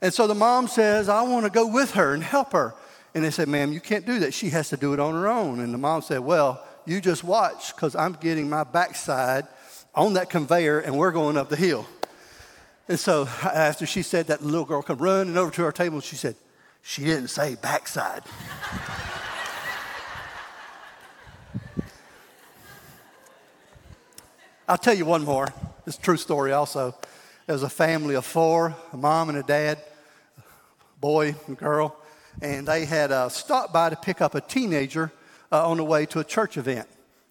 And 0.00 0.12
so 0.12 0.26
the 0.26 0.34
mom 0.34 0.68
says, 0.68 1.08
I 1.08 1.22
want 1.22 1.46
to 1.46 1.50
go 1.50 1.66
with 1.66 1.92
her 1.92 2.14
and 2.14 2.22
help 2.22 2.52
her. 2.52 2.74
And 3.14 3.24
they 3.24 3.30
said, 3.30 3.48
Ma'am, 3.48 3.72
you 3.72 3.80
can't 3.80 4.04
do 4.04 4.20
that. 4.20 4.34
She 4.34 4.50
has 4.50 4.68
to 4.70 4.76
do 4.76 4.92
it 4.92 5.00
on 5.00 5.14
her 5.14 5.28
own. 5.28 5.60
And 5.60 5.72
the 5.72 5.78
mom 5.78 6.02
said, 6.02 6.20
Well, 6.20 6.64
you 6.84 7.00
just 7.00 7.24
watch 7.24 7.74
because 7.74 7.96
I'm 7.96 8.12
getting 8.14 8.48
my 8.48 8.64
backside 8.64 9.46
on 9.94 10.14
that 10.14 10.30
conveyor 10.30 10.80
and 10.80 10.98
we're 10.98 11.12
going 11.12 11.36
up 11.36 11.48
the 11.48 11.56
hill. 11.56 11.86
And 12.88 12.98
so 12.98 13.26
after 13.42 13.86
she 13.86 14.02
said 14.02 14.26
that, 14.26 14.40
the 14.40 14.46
little 14.46 14.66
girl 14.66 14.82
come 14.82 14.98
running 14.98 15.36
over 15.36 15.50
to 15.52 15.64
our 15.64 15.72
table 15.72 15.96
and 15.96 16.04
she 16.04 16.16
said, 16.16 16.36
She 16.82 17.04
didn't 17.04 17.28
say 17.28 17.54
backside. 17.54 18.22
I'll 24.66 24.78
tell 24.78 24.94
you 24.94 25.04
one 25.04 25.24
more. 25.24 25.48
It's 25.86 25.98
a 25.98 26.00
true 26.00 26.16
story 26.16 26.52
also. 26.52 26.94
There 27.46 27.52
was 27.52 27.62
a 27.62 27.68
family 27.68 28.14
of 28.14 28.24
four, 28.24 28.74
a 28.92 28.96
mom 28.96 29.28
and 29.28 29.36
a 29.36 29.42
dad, 29.42 29.78
a 30.38 31.00
boy 31.00 31.34
and 31.46 31.58
girl, 31.58 31.94
and 32.40 32.66
they 32.66 32.86
had 32.86 33.12
uh, 33.12 33.28
stopped 33.28 33.74
by 33.74 33.90
to 33.90 33.96
pick 33.96 34.22
up 34.22 34.34
a 34.34 34.40
teenager 34.40 35.12
uh, 35.52 35.68
on 35.68 35.76
the 35.76 35.84
way 35.84 36.06
to 36.06 36.20
a 36.20 36.24
church 36.24 36.56
event. 36.56 36.88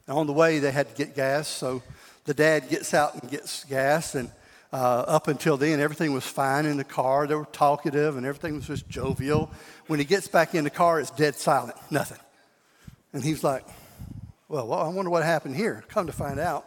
On 0.08 0.28
the 0.28 0.34
way, 0.34 0.60
they 0.60 0.72
had 0.72 0.90
to 0.90 0.96
get 0.96 1.16
gas, 1.16 1.48
so 1.48 1.82
the 2.25 2.36
dad 2.36 2.70
gets 2.70 2.94
out 2.94 3.16
and 3.16 3.32
gets 3.32 3.63
gas, 3.66 4.16
and 4.16 4.30
Uh, 4.74 5.06
up 5.18 5.28
until 5.28 5.56
then, 5.56 5.80
everything 5.80 6.16
was 6.16 6.25
fine 6.25 6.66
in 6.66 6.78
the 6.78 6.84
car. 6.84 7.28
They 7.28 7.36
were 7.36 7.46
talkative 7.52 8.18
and 8.18 8.25
everything 8.25 8.56
was 8.56 8.66
just 8.66 8.90
jovial. 8.90 9.52
When 9.86 10.00
he 10.00 10.06
gets 10.06 10.28
back 10.28 10.56
in 10.56 10.63
the 10.63 10.72
car, 10.72 11.00
it's 11.00 11.12
dead 11.12 11.36
silent, 11.36 11.78
nothing. 11.92 12.18
And 13.13 13.24
he's 13.24 13.44
like, 13.44 13.63
well, 14.50 14.66
well, 14.68 14.80
I 14.80 14.90
wonder 14.90 15.12
what 15.12 15.24
happened 15.24 15.56
here. 15.56 15.84
Come 15.90 16.08
to 16.08 16.12
find 16.12 16.40
out, 16.40 16.66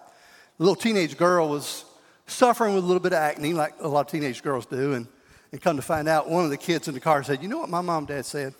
the 0.58 0.64
little 0.64 0.76
teenage 0.76 1.16
girl 1.16 1.48
was 1.48 1.84
suffering 2.26 2.74
with 2.74 2.84
a 2.84 2.86
little 2.86 3.00
bit 3.00 3.12
of 3.12 3.18
acne, 3.18 3.52
like 3.52 3.74
a 3.80 3.88
lot 3.88 4.06
of 4.06 4.12
teenage 4.12 4.42
girls 4.42 4.66
do. 4.66 4.94
And, 4.94 5.06
and 5.52 5.60
come 5.60 5.76
to 5.76 5.82
find 5.82 6.08
out, 6.08 6.28
one 6.28 6.44
of 6.44 6.50
the 6.50 6.56
kids 6.56 6.88
in 6.88 6.94
the 6.94 7.00
car 7.00 7.22
said, 7.22 7.42
You 7.42 7.48
know 7.48 7.58
what 7.58 7.68
my 7.68 7.80
mom 7.80 7.98
and 7.98 8.08
dad 8.08 8.24
said? 8.24 8.54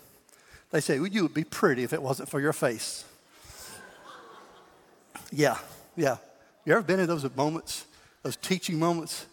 They 0.71 0.81
said, 0.81 0.99
well, 0.99 1.09
You 1.09 1.23
would 1.23 1.33
be 1.33 1.43
pretty 1.43 1.83
if 1.83 1.93
it 1.93 2.01
wasn't 2.01 2.29
for 2.29 2.39
your 2.39 2.53
face. 2.53 3.03
yeah, 5.31 5.57
yeah. 5.95 6.17
You 6.65 6.73
ever 6.73 6.83
been 6.83 6.99
in 6.99 7.07
those 7.07 7.25
moments, 7.35 7.85
those 8.23 8.35
teaching 8.35 8.77
moments? 8.77 9.25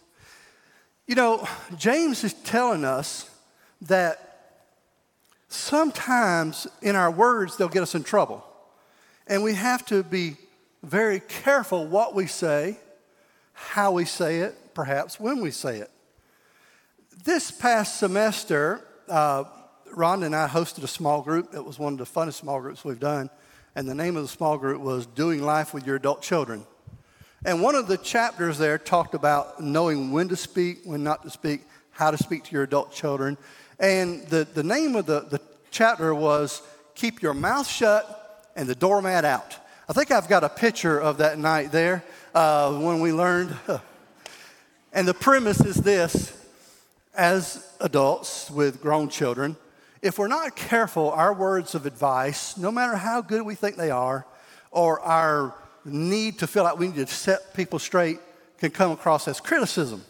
You 1.07 1.15
know, 1.15 1.47
James 1.77 2.23
is 2.23 2.33
telling 2.33 2.83
us 2.83 3.29
that 3.81 4.61
sometimes 5.49 6.67
in 6.81 6.95
our 6.95 7.11
words, 7.11 7.57
they'll 7.57 7.67
get 7.67 7.83
us 7.83 7.93
in 7.93 8.03
trouble. 8.03 8.43
And 9.27 9.43
we 9.43 9.53
have 9.53 9.85
to 9.87 10.03
be 10.03 10.37
very 10.85 11.19
careful 11.19 11.87
what 11.87 12.13
we 12.13 12.27
say, 12.27 12.77
how 13.53 13.91
we 13.91 14.05
say 14.05 14.39
it, 14.39 14.55
perhaps 14.73 15.19
when 15.19 15.41
we 15.41 15.51
say 15.51 15.79
it. 15.79 15.91
This 17.23 17.49
past 17.49 17.97
semester, 17.97 18.81
uh, 19.09 19.45
Rhonda 19.91 20.25
and 20.25 20.35
I 20.35 20.47
hosted 20.47 20.83
a 20.83 20.87
small 20.87 21.21
group. 21.21 21.53
It 21.53 21.65
was 21.65 21.79
one 21.79 21.93
of 21.93 21.99
the 21.99 22.05
funnest 22.05 22.33
small 22.33 22.61
groups 22.61 22.83
we've 22.83 22.99
done. 22.99 23.29
And 23.75 23.87
the 23.89 23.95
name 23.95 24.15
of 24.15 24.23
the 24.23 24.29
small 24.29 24.57
group 24.57 24.81
was 24.81 25.05
Doing 25.05 25.41
Life 25.41 25.73
with 25.73 25.85
Your 25.85 25.95
Adult 25.95 26.21
Children. 26.21 26.65
And 27.43 27.61
one 27.61 27.75
of 27.75 27.87
the 27.87 27.97
chapters 27.97 28.57
there 28.57 28.77
talked 28.77 29.15
about 29.15 29.61
knowing 29.61 30.11
when 30.11 30.29
to 30.29 30.35
speak, 30.35 30.79
when 30.83 31.03
not 31.03 31.23
to 31.23 31.29
speak, 31.29 31.61
how 31.91 32.11
to 32.11 32.17
speak 32.17 32.43
to 32.45 32.51
your 32.51 32.63
adult 32.63 32.91
children. 32.91 33.37
And 33.79 34.25
the, 34.27 34.45
the 34.45 34.63
name 34.63 34.95
of 34.95 35.05
the, 35.05 35.21
the 35.21 35.39
chapter 35.71 36.13
was 36.13 36.61
Keep 36.93 37.21
Your 37.21 37.33
Mouth 37.33 37.67
Shut 37.67 38.51
and 38.55 38.67
the 38.67 38.75
Doormat 38.75 39.25
Out. 39.25 39.57
I 39.87 39.93
think 39.93 40.09
I've 40.09 40.27
got 40.27 40.43
a 40.43 40.49
picture 40.49 40.99
of 40.99 41.17
that 41.17 41.37
night 41.37 41.71
there 41.71 42.03
uh, 42.33 42.73
when 42.73 43.01
we 43.01 43.13
learned. 43.13 43.55
And 44.91 45.07
the 45.07 45.13
premise 45.13 45.59
is 45.61 45.75
this 45.75 46.35
as 47.13 47.63
adults 47.79 48.49
with 48.49 48.81
grown 48.81 49.09
children, 49.09 49.55
if 50.01 50.17
we're 50.17 50.27
not 50.27 50.55
careful, 50.55 51.11
our 51.11 51.33
words 51.33 51.75
of 51.75 51.85
advice, 51.85 52.57
no 52.57 52.71
matter 52.71 52.95
how 52.95 53.21
good 53.21 53.43
we 53.43 53.53
think 53.53 53.75
they 53.75 53.91
are, 53.91 54.25
or 54.71 55.01
our 55.01 55.53
need 55.83 56.39
to 56.39 56.47
feel 56.47 56.63
like 56.63 56.79
we 56.79 56.87
need 56.87 57.07
to 57.07 57.13
set 57.13 57.53
people 57.53 57.77
straight 57.77 58.17
can 58.57 58.71
come 58.71 58.89
across 58.89 59.27
as 59.27 59.39
criticism. 59.39 60.03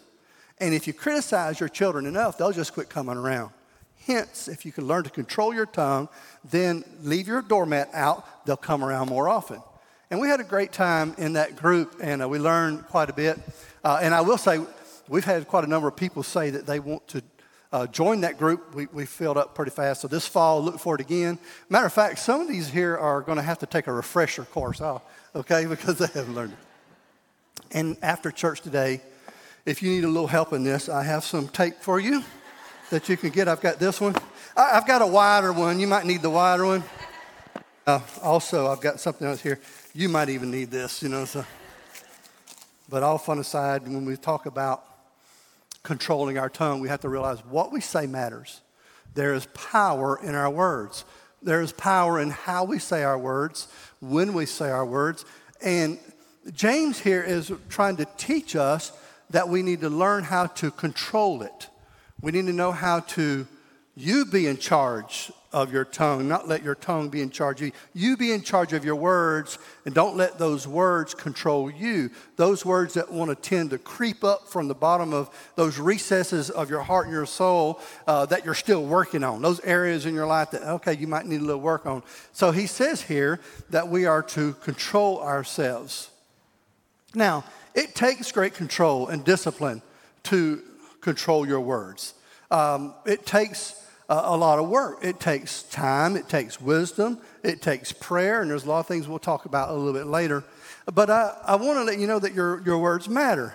And 0.58 0.74
if 0.74 0.88
you 0.88 0.94
criticize 0.94 1.60
your 1.60 1.67
children 1.67 2.05
enough, 2.05 2.38
they'll 2.38 2.53
just 2.53 2.74
quit 2.74 2.88
coming 2.88 3.17
around. 3.17 3.51
Hence, 4.05 4.47
if 4.47 4.65
you 4.65 4.71
can 4.71 4.85
learn 4.85 5.03
to 5.03 5.09
control 5.09 5.53
your 5.53 5.65
tongue, 5.65 6.09
then 6.43 6.83
leave 7.01 7.27
your 7.27 7.41
doormat 7.41 7.89
out, 7.93 8.45
they'll 8.45 8.55
come 8.55 8.83
around 8.83 9.09
more 9.09 9.27
often. 9.27 9.61
And 10.11 10.19
we 10.19 10.27
had 10.27 10.39
a 10.39 10.43
great 10.43 10.71
time 10.71 11.15
in 11.17 11.33
that 11.33 11.55
group, 11.55 11.95
and 12.01 12.21
uh, 12.21 12.29
we 12.29 12.37
learned 12.37 12.85
quite 12.85 13.09
a 13.09 13.13
bit. 13.13 13.39
Uh, 13.83 13.99
and 14.01 14.13
I 14.13 14.21
will 14.21 14.37
say, 14.37 14.59
we've 15.07 15.25
had 15.25 15.47
quite 15.47 15.63
a 15.63 15.67
number 15.67 15.87
of 15.87 15.95
people 15.95 16.21
say 16.21 16.51
that 16.51 16.67
they 16.67 16.79
want 16.79 17.07
to 17.09 17.23
uh, 17.71 17.87
join 17.87 18.21
that 18.21 18.37
group. 18.37 18.75
We, 18.75 18.85
we 18.87 19.05
filled 19.05 19.37
up 19.37 19.55
pretty 19.55 19.71
fast. 19.71 20.01
So 20.01 20.07
this 20.07 20.27
fall, 20.27 20.63
look 20.63 20.79
for 20.79 20.95
it 20.95 21.01
again. 21.01 21.39
Matter 21.69 21.87
of 21.87 21.93
fact, 21.93 22.19
some 22.19 22.41
of 22.41 22.47
these 22.47 22.69
here 22.69 22.95
are 22.95 23.21
going 23.21 23.37
to 23.37 23.43
have 23.43 23.59
to 23.59 23.65
take 23.65 23.87
a 23.87 23.93
refresher 23.93 24.45
course. 24.45 24.81
I'll, 24.81 25.03
okay, 25.35 25.65
because 25.69 25.97
they 25.97 26.07
haven't 26.13 26.35
learned 26.35 26.53
it. 26.53 26.59
And 27.71 27.97
after 28.03 28.29
church 28.29 28.61
today, 28.61 29.01
if 29.65 29.81
you 29.81 29.89
need 29.89 30.03
a 30.03 30.07
little 30.07 30.27
help 30.27 30.53
in 30.53 30.63
this, 30.63 30.87
I 30.87 31.01
have 31.03 31.23
some 31.23 31.47
tape 31.47 31.81
for 31.81 31.99
you 31.99 32.23
that 32.89 33.10
you 33.10 33.18
can 33.18 33.30
get. 33.30 33.48
I've 33.48 33.62
got 33.62 33.80
this 33.80 34.00
one. 34.00 34.15
I, 34.56 34.75
have 34.75 34.88
got 34.88 35.01
a 35.01 35.08
wider 35.08 35.51
one. 35.51 35.80
You 35.80 35.88
might 35.88 36.06
need 36.06 36.22
the 36.22 36.30
wider 36.30 36.65
one. 36.65 36.84
Uh, 37.86 38.00
also, 38.22 38.68
I've 38.68 38.82
got 38.82 39.00
something 39.00 39.27
else 39.27 39.42
here. 39.42 39.60
You 39.94 40.10
might 40.10 40.30
even 40.30 40.51
need 40.51 40.72
this, 40.72 41.01
you 41.01 41.10
know. 41.10 41.25
So. 41.25 41.46
But 42.89 43.04
all 43.04 43.18
fun 43.18 43.39
aside, 43.39 43.84
when 43.84 44.06
we 44.06 44.15
talk 44.15 44.46
about 44.46 44.84
controlling 45.84 46.38
our 46.38 46.50
tongue, 46.50 46.80
we 46.80 46.89
have 46.89 47.01
to 47.01 47.10
realize 47.10 47.39
what 47.46 47.72
we 47.72 47.82
say 47.82 48.08
matters. 48.08 48.62
There 49.13 49.34
is 49.34 49.46
power 49.48 50.20
in 50.22 50.36
our 50.36 50.50
words. 50.50 51.06
There 51.42 51.62
is 51.62 51.72
power 51.72 52.20
in 52.20 52.32
how 52.32 52.63
we 52.63 52.80
say 52.80 53.04
our 53.04 53.18
words, 53.18 53.68
when 54.01 54.34
we 54.34 54.46
say 54.46 54.70
our 54.70 54.86
words. 54.86 55.25
And 55.62 56.00
James 56.54 57.00
here 57.00 57.22
is 57.22 57.51
trying 57.70 57.98
to 57.98 58.08
teach 58.18 58.56
us 58.56 58.92
that 59.30 59.50
we 59.50 59.62
need 59.62 59.82
to 59.82 59.89
learn 59.89 60.24
how 60.24 60.48
to 60.48 60.72
control 60.72 61.42
it. 61.42 61.70
We 62.22 62.31
need 62.31 62.45
to 62.45 62.53
know 62.53 62.72
how 62.72 63.01
to 63.01 63.48
you 63.95 64.25
be 64.25 64.48
in 64.48 64.57
charge 64.57 65.31
of 65.53 65.72
your 65.72 65.86
tongue, 65.86 66.27
not 66.27 66.50
let 66.50 66.63
your 66.63 66.75
tongue 66.75 67.07
be 67.07 67.22
in 67.22 67.29
charge 67.29 67.62
of 67.62 67.67
you. 67.67 67.74
You 67.93 68.17
be 68.17 68.34
in 68.34 68.41
charge 68.41 68.74
of 68.74 68.84
your 68.84 68.98
words, 68.98 69.57
and 69.86 69.95
don't 69.95 70.17
let 70.17 70.38
those 70.38 70.67
words 70.67 71.13
control 71.13 71.72
you. 71.72 72.12
Those 72.36 72.65
words 72.65 72.95
that 72.95 73.10
want 73.10 73.29
to 73.29 73.36
tend 73.36 73.69
to 73.69 73.77
creep 73.77 74.25
up 74.25 74.50
from 74.50 74.67
the 74.67 74.75
bottom 74.75 75.13
of 75.13 75.29
those 75.55 75.79
recesses 75.79 76.50
of 76.50 76.69
your 76.69 76.81
heart 76.81 77.05
and 77.05 77.13
your 77.13 77.25
soul 77.25 77.79
uh, 78.05 78.25
that 78.25 78.43
you're 78.43 78.53
still 78.53 78.86
working 78.86 79.24
on, 79.24 79.41
those 79.41 79.62
areas 79.62 80.05
in 80.05 80.13
your 80.13 80.27
life 80.27 80.51
that, 80.51 80.63
okay, 80.63 80.93
you 80.93 81.07
might 81.07 81.25
need 81.25 81.39
a 81.39 81.45
little 81.45 81.62
work 81.62 81.86
on. 81.86 82.03
So 82.34 82.51
he 82.51 82.67
says 82.67 83.01
here 83.03 83.39
that 83.69 83.88
we 83.88 84.05
are 84.05 84.24
to 84.24 84.53
control 84.55 85.22
ourselves. 85.22 86.10
Now, 87.13 87.45
it 87.74 87.95
takes 87.95 88.29
great 88.34 88.55
control 88.55 89.07
and 89.07 89.24
discipline 89.24 89.81
to 90.24 90.62
control 91.05 91.47
your 91.47 91.62
words. 91.62 92.15
Um, 92.51 92.95
it 93.05 93.25
takes 93.25 93.81
a, 94.09 94.15
a 94.15 94.35
lot 94.35 94.59
of 94.59 94.67
work. 94.67 95.00
It 95.03 95.19
takes 95.19 95.63
time, 95.63 96.17
it 96.17 96.27
takes 96.27 96.59
wisdom, 96.59 97.19
it 97.43 97.62
takes 97.62 97.91
prayer, 97.93 98.41
and 98.41 98.50
there's 98.50 98.65
a 98.65 98.69
lot 98.69 98.79
of 98.79 98.88
things 98.88 99.07
we'll 99.07 99.19
talk 99.19 99.45
about 99.45 99.69
a 99.69 99.74
little 99.74 99.93
bit 99.93 100.07
later. 100.07 100.43
But 100.91 101.09
I, 101.09 101.38
I 101.45 101.55
want 101.55 101.77
to 101.77 101.83
let 101.83 102.00
you 102.00 102.07
know 102.07 102.19
that 102.19 102.33
your, 102.33 102.62
your 102.63 102.79
words 102.79 103.07
matter. 103.07 103.53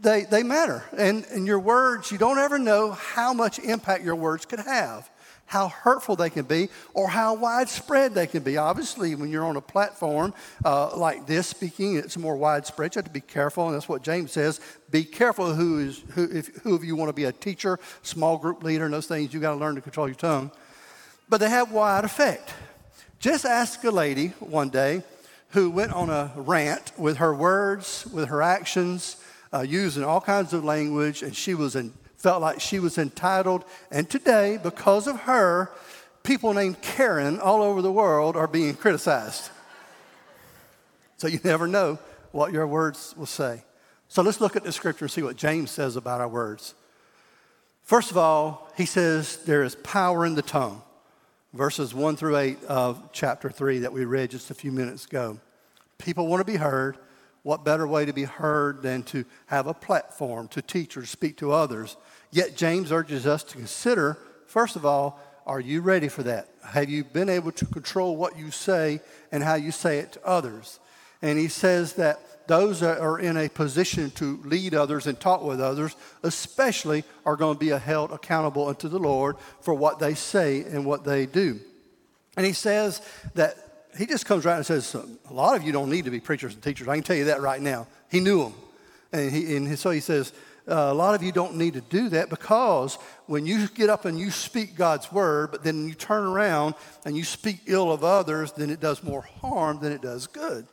They, 0.00 0.22
they 0.22 0.44
matter. 0.44 0.84
And, 0.96 1.26
and 1.32 1.46
your 1.46 1.58
words, 1.58 2.12
you 2.12 2.18
don't 2.18 2.38
ever 2.38 2.58
know 2.58 2.92
how 2.92 3.32
much 3.32 3.58
impact 3.58 4.04
your 4.04 4.14
words 4.14 4.46
could 4.46 4.60
have 4.60 5.10
how 5.50 5.66
hurtful 5.66 6.14
they 6.14 6.30
can 6.30 6.44
be 6.44 6.68
or 6.94 7.08
how 7.08 7.34
widespread 7.34 8.14
they 8.14 8.28
can 8.28 8.40
be. 8.40 8.56
Obviously, 8.56 9.16
when 9.16 9.28
you're 9.30 9.44
on 9.44 9.56
a 9.56 9.60
platform 9.60 10.32
uh, 10.64 10.96
like 10.96 11.26
this 11.26 11.48
speaking, 11.48 11.96
it's 11.96 12.16
more 12.16 12.36
widespread. 12.36 12.94
You 12.94 13.00
have 13.00 13.06
to 13.06 13.10
be 13.10 13.20
careful, 13.20 13.66
and 13.66 13.74
that's 13.74 13.88
what 13.88 14.04
James 14.04 14.30
says. 14.30 14.60
Be 14.92 15.02
careful 15.02 15.52
who 15.52 15.80
is 15.80 16.04
who 16.10 16.30
if 16.30 16.46
who 16.62 16.76
of 16.76 16.84
you 16.84 16.94
want 16.94 17.08
to 17.08 17.12
be 17.12 17.24
a 17.24 17.32
teacher, 17.32 17.80
small 18.02 18.38
group 18.38 18.62
leader, 18.62 18.84
and 18.84 18.94
those 18.94 19.08
things. 19.08 19.34
You 19.34 19.40
got 19.40 19.54
to 19.54 19.56
learn 19.56 19.74
to 19.74 19.80
control 19.80 20.06
your 20.06 20.14
tongue. 20.14 20.52
But 21.28 21.38
they 21.38 21.50
have 21.50 21.72
wide 21.72 22.04
effect. 22.04 22.54
Just 23.18 23.44
ask 23.44 23.82
a 23.82 23.90
lady 23.90 24.28
one 24.38 24.68
day 24.68 25.02
who 25.48 25.68
went 25.68 25.92
on 25.92 26.10
a 26.10 26.30
rant 26.36 26.92
with 26.96 27.16
her 27.16 27.34
words, 27.34 28.06
with 28.12 28.28
her 28.28 28.40
actions, 28.40 29.16
uh, 29.52 29.62
using 29.62 30.04
all 30.04 30.20
kinds 30.20 30.52
of 30.52 30.62
language, 30.62 31.24
and 31.24 31.34
she 31.34 31.54
was 31.54 31.74
in 31.74 31.92
felt 32.20 32.42
like 32.42 32.60
she 32.60 32.78
was 32.78 32.98
entitled. 32.98 33.64
And 33.90 34.08
today, 34.08 34.58
because 34.62 35.06
of 35.06 35.20
her, 35.20 35.72
people 36.22 36.52
named 36.52 36.82
Karen 36.82 37.40
all 37.40 37.62
over 37.62 37.80
the 37.80 37.90
world 37.90 38.36
are 38.36 38.46
being 38.46 38.74
criticized. 38.74 39.48
So 41.16 41.28
you 41.28 41.40
never 41.42 41.66
know 41.66 41.98
what 42.30 42.52
your 42.52 42.66
words 42.66 43.14
will 43.16 43.24
say. 43.24 43.64
So 44.08 44.20
let's 44.20 44.40
look 44.40 44.54
at 44.54 44.64
the 44.64 44.72
scripture 44.72 45.06
and 45.06 45.12
see 45.12 45.22
what 45.22 45.36
James 45.36 45.70
says 45.70 45.96
about 45.96 46.20
our 46.20 46.28
words. 46.28 46.74
First 47.84 48.10
of 48.10 48.18
all, 48.18 48.70
he 48.76 48.84
says 48.84 49.38
there 49.44 49.62
is 49.62 49.74
power 49.76 50.26
in 50.26 50.34
the 50.34 50.42
tongue. 50.42 50.82
Verses 51.54 51.94
1 51.94 52.16
through 52.16 52.36
8 52.36 52.64
of 52.64 53.02
chapter 53.12 53.48
3 53.50 53.78
that 53.80 53.92
we 53.94 54.04
read 54.04 54.30
just 54.30 54.50
a 54.50 54.54
few 54.54 54.72
minutes 54.72 55.06
ago. 55.06 55.40
People 55.96 56.26
want 56.26 56.40
to 56.40 56.52
be 56.52 56.58
heard. 56.58 56.98
What 57.42 57.64
better 57.64 57.86
way 57.86 58.04
to 58.04 58.12
be 58.12 58.24
heard 58.24 58.82
than 58.82 59.02
to 59.04 59.24
have 59.46 59.66
a 59.66 59.74
platform 59.74 60.48
to 60.48 60.62
teach 60.62 60.96
or 60.96 61.06
speak 61.06 61.38
to 61.38 61.52
others? 61.52 61.96
Yet 62.30 62.56
James 62.56 62.92
urges 62.92 63.26
us 63.26 63.42
to 63.44 63.56
consider, 63.56 64.18
first 64.46 64.76
of 64.76 64.84
all, 64.84 65.18
are 65.46 65.60
you 65.60 65.80
ready 65.80 66.08
for 66.08 66.22
that? 66.24 66.48
Have 66.64 66.90
you 66.90 67.02
been 67.02 67.28
able 67.28 67.52
to 67.52 67.66
control 67.66 68.16
what 68.16 68.38
you 68.38 68.50
say 68.50 69.00
and 69.32 69.42
how 69.42 69.54
you 69.54 69.72
say 69.72 69.98
it 69.98 70.12
to 70.12 70.26
others? 70.26 70.78
And 71.22 71.38
he 71.38 71.48
says 71.48 71.94
that 71.94 72.46
those 72.46 72.80
that 72.80 72.98
are 72.98 73.18
in 73.18 73.36
a 73.36 73.48
position 73.48 74.10
to 74.12 74.40
lead 74.44 74.74
others 74.74 75.06
and 75.06 75.18
talk 75.18 75.42
with 75.42 75.60
others, 75.60 75.96
especially, 76.22 77.04
are 77.24 77.36
going 77.36 77.56
to 77.56 77.60
be 77.60 77.68
held 77.68 78.10
accountable 78.12 78.68
unto 78.68 78.88
the 78.88 78.98
Lord 78.98 79.36
for 79.60 79.72
what 79.72 79.98
they 79.98 80.14
say 80.14 80.62
and 80.62 80.84
what 80.84 81.04
they 81.04 81.26
do. 81.26 81.60
And 82.36 82.44
he 82.44 82.52
says 82.52 83.02
that 83.34 83.69
he 83.96 84.06
just 84.06 84.26
comes 84.26 84.44
right 84.44 84.56
and 84.56 84.66
says, 84.66 84.94
A 84.94 85.32
lot 85.32 85.56
of 85.56 85.62
you 85.62 85.72
don't 85.72 85.90
need 85.90 86.04
to 86.04 86.10
be 86.10 86.20
preachers 86.20 86.54
and 86.54 86.62
teachers. 86.62 86.88
I 86.88 86.94
can 86.94 87.04
tell 87.04 87.16
you 87.16 87.24
that 87.26 87.40
right 87.40 87.60
now. 87.60 87.86
He 88.10 88.20
knew 88.20 88.44
them. 88.44 88.54
And, 89.12 89.30
he, 89.30 89.56
and 89.56 89.78
so 89.78 89.90
he 89.90 90.00
says, 90.00 90.32
uh, 90.68 90.74
A 90.74 90.94
lot 90.94 91.14
of 91.14 91.22
you 91.22 91.32
don't 91.32 91.56
need 91.56 91.74
to 91.74 91.80
do 91.80 92.08
that 92.10 92.30
because 92.30 92.96
when 93.26 93.46
you 93.46 93.68
get 93.68 93.90
up 93.90 94.04
and 94.04 94.18
you 94.18 94.30
speak 94.30 94.76
God's 94.76 95.10
word, 95.10 95.50
but 95.50 95.64
then 95.64 95.88
you 95.88 95.94
turn 95.94 96.24
around 96.24 96.74
and 97.04 97.16
you 97.16 97.24
speak 97.24 97.62
ill 97.66 97.92
of 97.92 98.04
others, 98.04 98.52
then 98.52 98.70
it 98.70 98.80
does 98.80 99.02
more 99.02 99.22
harm 99.22 99.80
than 99.80 99.92
it 99.92 100.02
does 100.02 100.26
good. 100.26 100.66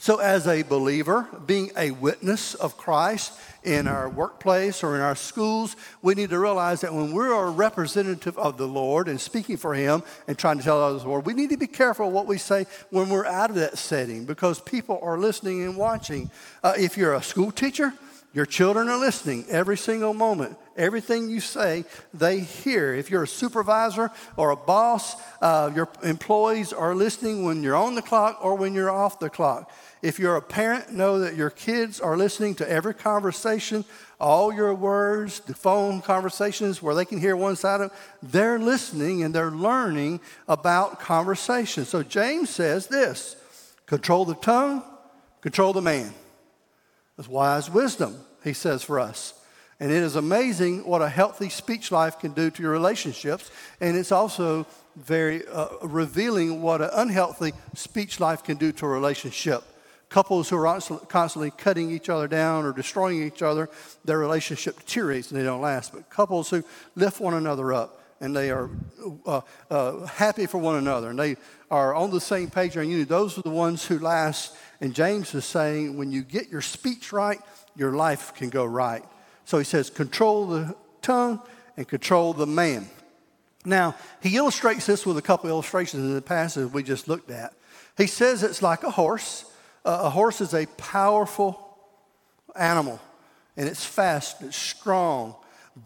So, 0.00 0.16
as 0.16 0.46
a 0.46 0.62
believer, 0.62 1.28
being 1.44 1.72
a 1.76 1.90
witness 1.90 2.54
of 2.54 2.78
Christ 2.78 3.38
in 3.62 3.86
our 3.86 4.08
workplace 4.08 4.82
or 4.82 4.96
in 4.96 5.02
our 5.02 5.14
schools, 5.14 5.76
we 6.00 6.14
need 6.14 6.30
to 6.30 6.38
realize 6.38 6.80
that 6.80 6.94
when 6.94 7.12
we're 7.12 7.34
a 7.34 7.50
representative 7.50 8.38
of 8.38 8.56
the 8.56 8.66
Lord 8.66 9.08
and 9.08 9.20
speaking 9.20 9.58
for 9.58 9.74
Him 9.74 10.02
and 10.26 10.38
trying 10.38 10.56
to 10.56 10.64
tell 10.64 10.82
others 10.82 11.02
the 11.02 11.08
Lord, 11.10 11.26
we 11.26 11.34
need 11.34 11.50
to 11.50 11.58
be 11.58 11.66
careful 11.66 12.10
what 12.10 12.26
we 12.26 12.38
say 12.38 12.64
when 12.88 13.10
we're 13.10 13.26
out 13.26 13.50
of 13.50 13.56
that 13.56 13.76
setting 13.76 14.24
because 14.24 14.58
people 14.58 14.98
are 15.02 15.18
listening 15.18 15.64
and 15.64 15.76
watching. 15.76 16.30
Uh, 16.64 16.72
if 16.78 16.96
you're 16.96 17.12
a 17.12 17.22
school 17.22 17.50
teacher, 17.50 17.92
your 18.32 18.46
children 18.46 18.88
are 18.88 18.98
listening 18.98 19.44
every 19.50 19.76
single 19.76 20.14
moment. 20.14 20.56
Everything 20.76 21.28
you 21.28 21.40
say, 21.40 21.84
they 22.14 22.40
hear. 22.40 22.94
If 22.94 23.10
you're 23.10 23.24
a 23.24 23.28
supervisor 23.28 24.10
or 24.36 24.50
a 24.50 24.56
boss, 24.56 25.16
uh, 25.42 25.70
your 25.74 25.88
employees 26.04 26.72
are 26.72 26.94
listening 26.94 27.44
when 27.44 27.62
you're 27.62 27.76
on 27.76 27.96
the 27.96 28.02
clock 28.02 28.38
or 28.40 28.54
when 28.54 28.72
you're 28.72 28.90
off 28.90 29.18
the 29.18 29.28
clock. 29.28 29.70
If 30.02 30.18
you're 30.18 30.36
a 30.36 30.42
parent, 30.42 30.92
know 30.92 31.18
that 31.18 31.36
your 31.36 31.50
kids 31.50 32.00
are 32.00 32.16
listening 32.16 32.54
to 32.56 32.70
every 32.70 32.94
conversation, 32.94 33.84
all 34.18 34.52
your 34.52 34.72
words, 34.72 35.40
the 35.40 35.54
phone 35.54 36.00
conversations 36.00 36.82
where 36.82 36.94
they 36.94 37.04
can 37.04 37.20
hear 37.20 37.36
one 37.36 37.56
side 37.56 37.82
of 37.82 37.90
it. 37.90 37.96
They're 38.22 38.58
listening 38.58 39.22
and 39.22 39.34
they're 39.34 39.50
learning 39.50 40.20
about 40.48 41.00
conversation. 41.00 41.84
So 41.84 42.02
James 42.02 42.48
says 42.48 42.86
this 42.86 43.36
control 43.86 44.24
the 44.24 44.36
tongue, 44.36 44.82
control 45.42 45.74
the 45.74 45.82
man. 45.82 46.14
That's 47.16 47.28
wise 47.28 47.70
wisdom, 47.70 48.16
he 48.42 48.54
says 48.54 48.82
for 48.82 48.98
us. 48.98 49.34
And 49.80 49.90
it 49.90 50.02
is 50.02 50.16
amazing 50.16 50.86
what 50.86 51.02
a 51.02 51.08
healthy 51.08 51.48
speech 51.50 51.90
life 51.90 52.18
can 52.18 52.32
do 52.32 52.50
to 52.50 52.62
your 52.62 52.72
relationships. 52.72 53.50
And 53.80 53.96
it's 53.96 54.12
also 54.12 54.66
very 54.96 55.46
uh, 55.46 55.68
revealing 55.82 56.62
what 56.62 56.80
an 56.80 56.90
unhealthy 56.92 57.52
speech 57.74 58.20
life 58.20 58.42
can 58.42 58.56
do 58.56 58.72
to 58.72 58.86
a 58.86 58.88
relationship. 58.88 59.62
Couples 60.10 60.48
who 60.48 60.56
are 60.56 60.80
constantly 61.08 61.52
cutting 61.52 61.92
each 61.92 62.08
other 62.08 62.26
down 62.26 62.64
or 62.64 62.72
destroying 62.72 63.22
each 63.22 63.42
other, 63.42 63.70
their 64.04 64.18
relationship 64.18 64.76
deteriorates 64.80 65.30
and 65.30 65.40
they 65.40 65.44
don't 65.44 65.60
last. 65.60 65.92
But 65.92 66.10
couples 66.10 66.50
who 66.50 66.64
lift 66.96 67.20
one 67.20 67.34
another 67.34 67.72
up 67.72 68.02
and 68.20 68.34
they 68.34 68.50
are 68.50 68.68
uh, 69.24 69.40
uh, 69.70 70.06
happy 70.06 70.46
for 70.46 70.58
one 70.58 70.76
another 70.76 71.10
and 71.10 71.18
they 71.18 71.36
are 71.70 71.94
on 71.94 72.10
the 72.10 72.20
same 72.20 72.50
page 72.50 72.76
and 72.76 72.90
unity, 72.90 73.04
those 73.04 73.38
are 73.38 73.42
the 73.42 73.50
ones 73.50 73.86
who 73.86 74.00
last. 74.00 74.56
And 74.80 74.92
James 74.92 75.32
is 75.32 75.44
saying 75.44 75.96
when 75.96 76.10
you 76.10 76.22
get 76.22 76.48
your 76.48 76.60
speech 76.60 77.12
right, 77.12 77.38
your 77.76 77.92
life 77.92 78.34
can 78.34 78.50
go 78.50 78.64
right. 78.64 79.04
So 79.44 79.58
he 79.58 79.64
says, 79.64 79.90
control 79.90 80.46
the 80.46 80.74
tongue 81.02 81.40
and 81.76 81.86
control 81.86 82.32
the 82.32 82.48
man. 82.48 82.88
Now, 83.64 83.94
he 84.20 84.36
illustrates 84.36 84.86
this 84.86 85.06
with 85.06 85.18
a 85.18 85.22
couple 85.22 85.48
illustrations 85.50 86.02
in 86.02 86.14
the 86.14 86.22
passage 86.22 86.72
we 86.72 86.82
just 86.82 87.06
looked 87.06 87.30
at. 87.30 87.52
He 87.96 88.08
says 88.08 88.42
it's 88.42 88.60
like 88.60 88.82
a 88.82 88.90
horse 88.90 89.44
a 89.84 90.10
horse 90.10 90.40
is 90.40 90.54
a 90.54 90.66
powerful 90.76 91.58
animal, 92.56 93.00
and 93.56 93.68
it's 93.68 93.84
fast, 93.84 94.42
it's 94.42 94.56
strong, 94.56 95.34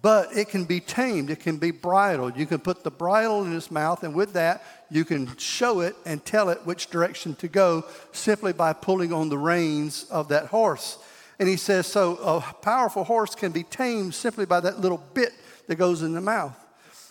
but 0.02 0.36
it 0.36 0.48
can 0.48 0.64
be 0.64 0.80
tamed, 0.80 1.30
it 1.30 1.40
can 1.40 1.58
be 1.58 1.70
bridled. 1.70 2.36
You 2.36 2.46
can 2.46 2.58
put 2.58 2.82
the 2.82 2.90
bridle 2.90 3.44
in 3.44 3.54
its 3.54 3.70
mouth, 3.70 4.02
and 4.02 4.14
with 4.14 4.32
that, 4.32 4.64
you 4.90 5.04
can 5.04 5.36
show 5.36 5.80
it 5.80 5.94
and 6.06 6.24
tell 6.24 6.48
it 6.48 6.64
which 6.64 6.88
direction 6.88 7.34
to 7.36 7.48
go 7.48 7.84
simply 8.12 8.52
by 8.52 8.72
pulling 8.72 9.12
on 9.12 9.28
the 9.28 9.38
reins 9.38 10.04
of 10.10 10.28
that 10.28 10.46
horse. 10.46 10.98
And 11.38 11.48
he 11.48 11.56
says, 11.56 11.86
so 11.86 12.16
a 12.16 12.40
powerful 12.40 13.04
horse 13.04 13.34
can 13.34 13.52
be 13.52 13.64
tamed 13.64 14.14
simply 14.14 14.46
by 14.46 14.60
that 14.60 14.80
little 14.80 15.02
bit 15.14 15.32
that 15.66 15.76
goes 15.76 16.02
in 16.02 16.12
the 16.14 16.20
mouth. 16.20 16.56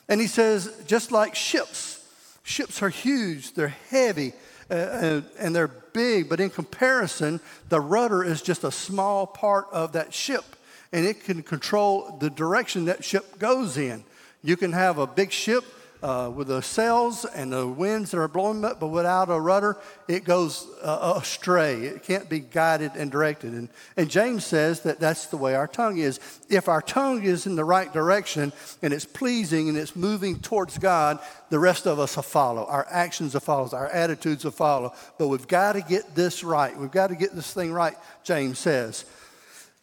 And 0.10 0.20
he 0.20 0.28
says, 0.28 0.84
just 0.88 1.12
like 1.12 1.36
ships, 1.36 2.06
ships 2.44 2.82
are 2.82 2.90
huge, 2.90 3.54
they're 3.54 3.76
heavy, 3.90 4.34
uh, 4.74 5.22
and 5.40 5.56
they're 5.56 5.68
big, 5.68 6.30
but 6.30 6.40
in 6.40 6.50
comparison, 6.50 7.40
the 7.70 7.80
rudder 7.80 8.24
is 8.24 8.42
just 8.42 8.64
a 8.64 8.72
small 8.72 9.28
part 9.28 9.68
of 9.72 9.94
that 9.94 10.14
ship, 10.14 10.44
and 10.92 11.06
it 11.06 11.24
can 11.24 11.44
control 11.44 12.18
the 12.20 12.30
direction 12.30 12.86
that 12.86 13.04
ship 13.04 13.40
goes 13.40 13.78
in. 13.78 14.04
You 14.44 14.58
can 14.58 14.74
have 14.74 14.98
a 14.98 15.08
big 15.08 15.32
ship 15.32 15.64
uh, 16.04 16.30
with 16.30 16.50
the 16.50 16.62
sails 16.62 17.24
and 17.24 17.54
the 17.54 17.66
winds 17.66 18.12
that 18.12 18.20
are 18.20 18.28
blowing 18.28 18.60
but 18.62 18.86
without 18.90 19.30
a 19.30 19.40
rudder, 19.40 19.78
it 20.10 20.26
goes 20.26 20.68
uh, 20.82 21.14
astray. 21.16 21.86
It 21.86 22.04
can't 22.04 22.28
be 22.28 22.42
guided 22.42 22.92
and 22.96 23.10
directed. 23.10 23.54
And, 23.54 23.70
and 23.96 24.10
James 24.10 24.46
says 24.46 24.82
that 24.82 25.00
that's 25.00 25.28
the 25.28 25.38
way 25.38 25.56
our 25.56 25.66
tongue 25.66 25.98
is. 25.98 26.20
If 26.50 26.68
our 26.68 26.82
tongue 26.82 27.24
is 27.24 27.46
in 27.48 27.56
the 27.56 27.64
right 27.64 27.92
direction 27.92 28.52
and 28.82 28.94
it's 28.94 29.06
pleasing 29.06 29.70
and 29.70 29.78
it's 29.78 29.96
moving 29.96 30.40
towards 30.40 30.78
God, 30.78 31.20
the 31.50 31.58
rest 31.58 31.88
of 31.88 32.00
us 32.00 32.18
will 32.18 32.24
follow. 32.24 32.66
Our 32.66 32.86
actions 32.90 33.34
will 33.34 33.42
follow. 33.42 33.70
Our 33.72 33.88
attitudes 33.88 34.44
will 34.44 34.52
follow. 34.52 34.94
But 35.18 35.30
we've 35.30 35.48
got 35.48 35.74
to 35.74 35.82
get 35.82 36.16
this 36.16 36.44
right. 36.44 36.78
We've 36.78 36.92
got 36.92 37.08
to 37.08 37.16
get 37.16 37.34
this 37.34 37.54
thing 37.54 37.72
right, 37.72 37.96
James 38.26 38.60
says. 38.60 39.06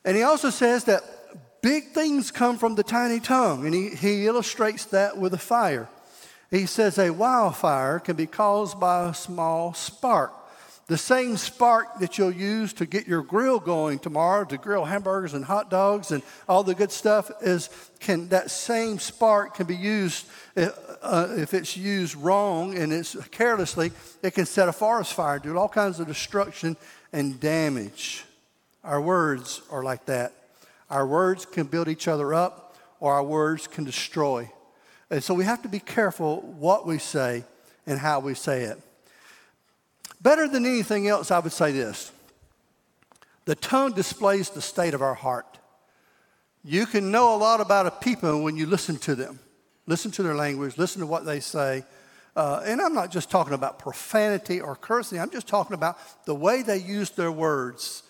And 0.05 0.19
he 0.19 0.23
also 0.23 0.51
says 0.51 0.85
that 0.85 1.03
big 1.63 1.93
things 1.93 2.31
come 2.31 2.59
from 2.59 2.75
the 2.75 2.83
tiny 2.83 3.21
tongue. 3.21 3.65
And 3.65 3.75
he, 3.75 3.89
he 3.89 4.27
illustrates 4.27 4.85
that 4.87 5.17
with 5.17 5.33
a 5.33 5.39
fire. 5.39 5.89
He 6.51 6.67
says 6.67 6.99
a 6.99 7.11
wildfire 7.11 8.01
can 8.01 8.17
be 8.17 8.27
caused 8.27 8.81
by 8.81 9.09
a 9.09 9.15
small 9.15 9.73
spark. 9.73 10.35
The 10.89 10.99
same 10.99 11.37
spark 11.37 12.01
that 12.01 12.19
you'll 12.19 12.33
use 12.33 12.73
to 12.73 12.87
get 12.87 13.07
your 13.07 13.23
grill 13.23 13.61
going 13.61 14.01
tomorrow 14.01 14.45
to 14.47 14.59
grill 14.59 14.85
hamburgers 14.85 15.35
and 15.35 15.45
hot 15.45 15.71
dogs 15.71 16.11
and 16.11 16.21
all 16.49 16.65
the 16.65 16.75
good 16.75 16.91
stuff 16.91 17.31
is 17.41 17.71
can 18.01 18.29
that 18.31 18.51
same 18.51 18.99
spark 18.99 19.55
can 19.55 19.69
be 19.69 19.77
used 19.77 20.27
uh, 20.57 20.71
uh 21.01 21.29
if 21.37 21.55
it's 21.55 21.77
used 21.77 22.17
wrong 22.17 22.77
and 22.77 22.93
it's 22.93 23.15
carelessly 23.29 23.93
it 24.25 24.33
can 24.33 24.47
set 24.47 24.69
a 24.69 24.73
forest 24.73 25.15
fire 25.15 25.39
do 25.39 25.57
all 25.57 25.69
kinds 25.69 26.01
of 26.01 26.09
destruction 26.09 26.77
and 27.13 27.39
damage. 27.39 28.25
Our 28.83 29.01
words 29.01 29.63
are 29.71 29.85
like 29.85 30.07
that. 30.07 30.33
Our 30.91 31.07
words 31.07 31.47
can 31.47 31.69
build 31.69 31.87
each 31.87 32.09
other 32.09 32.35
up 32.35 32.77
or 32.99 33.13
our 33.15 33.23
words 33.23 33.69
can 33.69 33.85
destroy 33.85 34.51
and 35.11 35.23
so 35.23 35.35
we 35.35 35.45
have 35.45 35.63
to 35.63 35.69
be 35.69 35.81
careful 35.81 36.41
what 36.59 36.87
we 36.87 36.99
say 36.99 37.45
and 37.87 37.99
how 37.99 38.21
we 38.21 38.35
say 38.35 38.63
it. 38.63 38.79
Better 40.21 40.47
than 40.47 40.67
anything 40.67 41.09
else, 41.09 41.31
I 41.31 41.39
would 41.39 41.53
say 41.53 41.73
this 41.73 42.13
the 43.45 43.55
tone 43.55 43.93
displays 43.93 44.51
the 44.51 44.63
state 44.63 44.95
of 44.95 45.03
our 45.03 45.15
heart. 45.15 45.59
You 46.63 46.87
can 46.87 47.11
know 47.11 47.35
a 47.35 47.39
lot 47.39 47.61
about 47.61 47.87
a 47.87 47.91
people 47.91 48.43
when 48.43 48.57
you 48.57 48.67
listen 48.67 48.97
to 48.99 49.15
them, 49.15 49.41
listen 49.87 50.11
to 50.13 50.23
their 50.23 50.35
language, 50.35 50.77
listen 50.77 51.01
to 51.01 51.07
what 51.07 51.25
they 51.25 51.41
say. 51.41 51.85
Uh, 52.37 52.63
and 52.65 52.81
I'm 52.81 52.95
not 52.95 53.11
just 53.11 53.31
talking 53.31 53.55
about 53.55 53.79
profanity 53.79 54.61
or 54.61 54.77
cursing, 54.77 55.19
I'm 55.19 55.31
just 55.31 55.49
talking 55.49 55.75
about 55.75 55.99
the 56.27 56.35
way 56.35 56.63
they 56.63 56.77
use 56.77 57.11
their 57.11 57.33
words. 57.33 58.03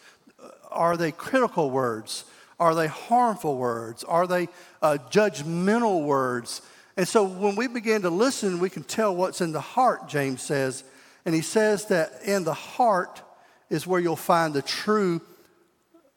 Are 0.70 0.96
they 0.96 1.12
critical 1.12 1.70
words? 1.70 2.24
Are 2.58 2.74
they 2.74 2.88
harmful 2.88 3.56
words? 3.56 4.04
Are 4.04 4.26
they 4.26 4.48
uh, 4.82 4.98
judgmental 5.10 6.04
words? 6.04 6.60
And 6.96 7.06
so 7.06 7.24
when 7.24 7.56
we 7.56 7.66
begin 7.66 8.02
to 8.02 8.10
listen, 8.10 8.58
we 8.58 8.70
can 8.70 8.82
tell 8.82 9.14
what's 9.14 9.40
in 9.40 9.52
the 9.52 9.60
heart, 9.60 10.08
James 10.08 10.42
says. 10.42 10.84
And 11.24 11.34
he 11.34 11.42
says 11.42 11.86
that 11.86 12.12
in 12.24 12.44
the 12.44 12.54
heart 12.54 13.22
is 13.68 13.86
where 13.86 14.00
you'll 14.00 14.16
find 14.16 14.52
the 14.52 14.62
true 14.62 15.20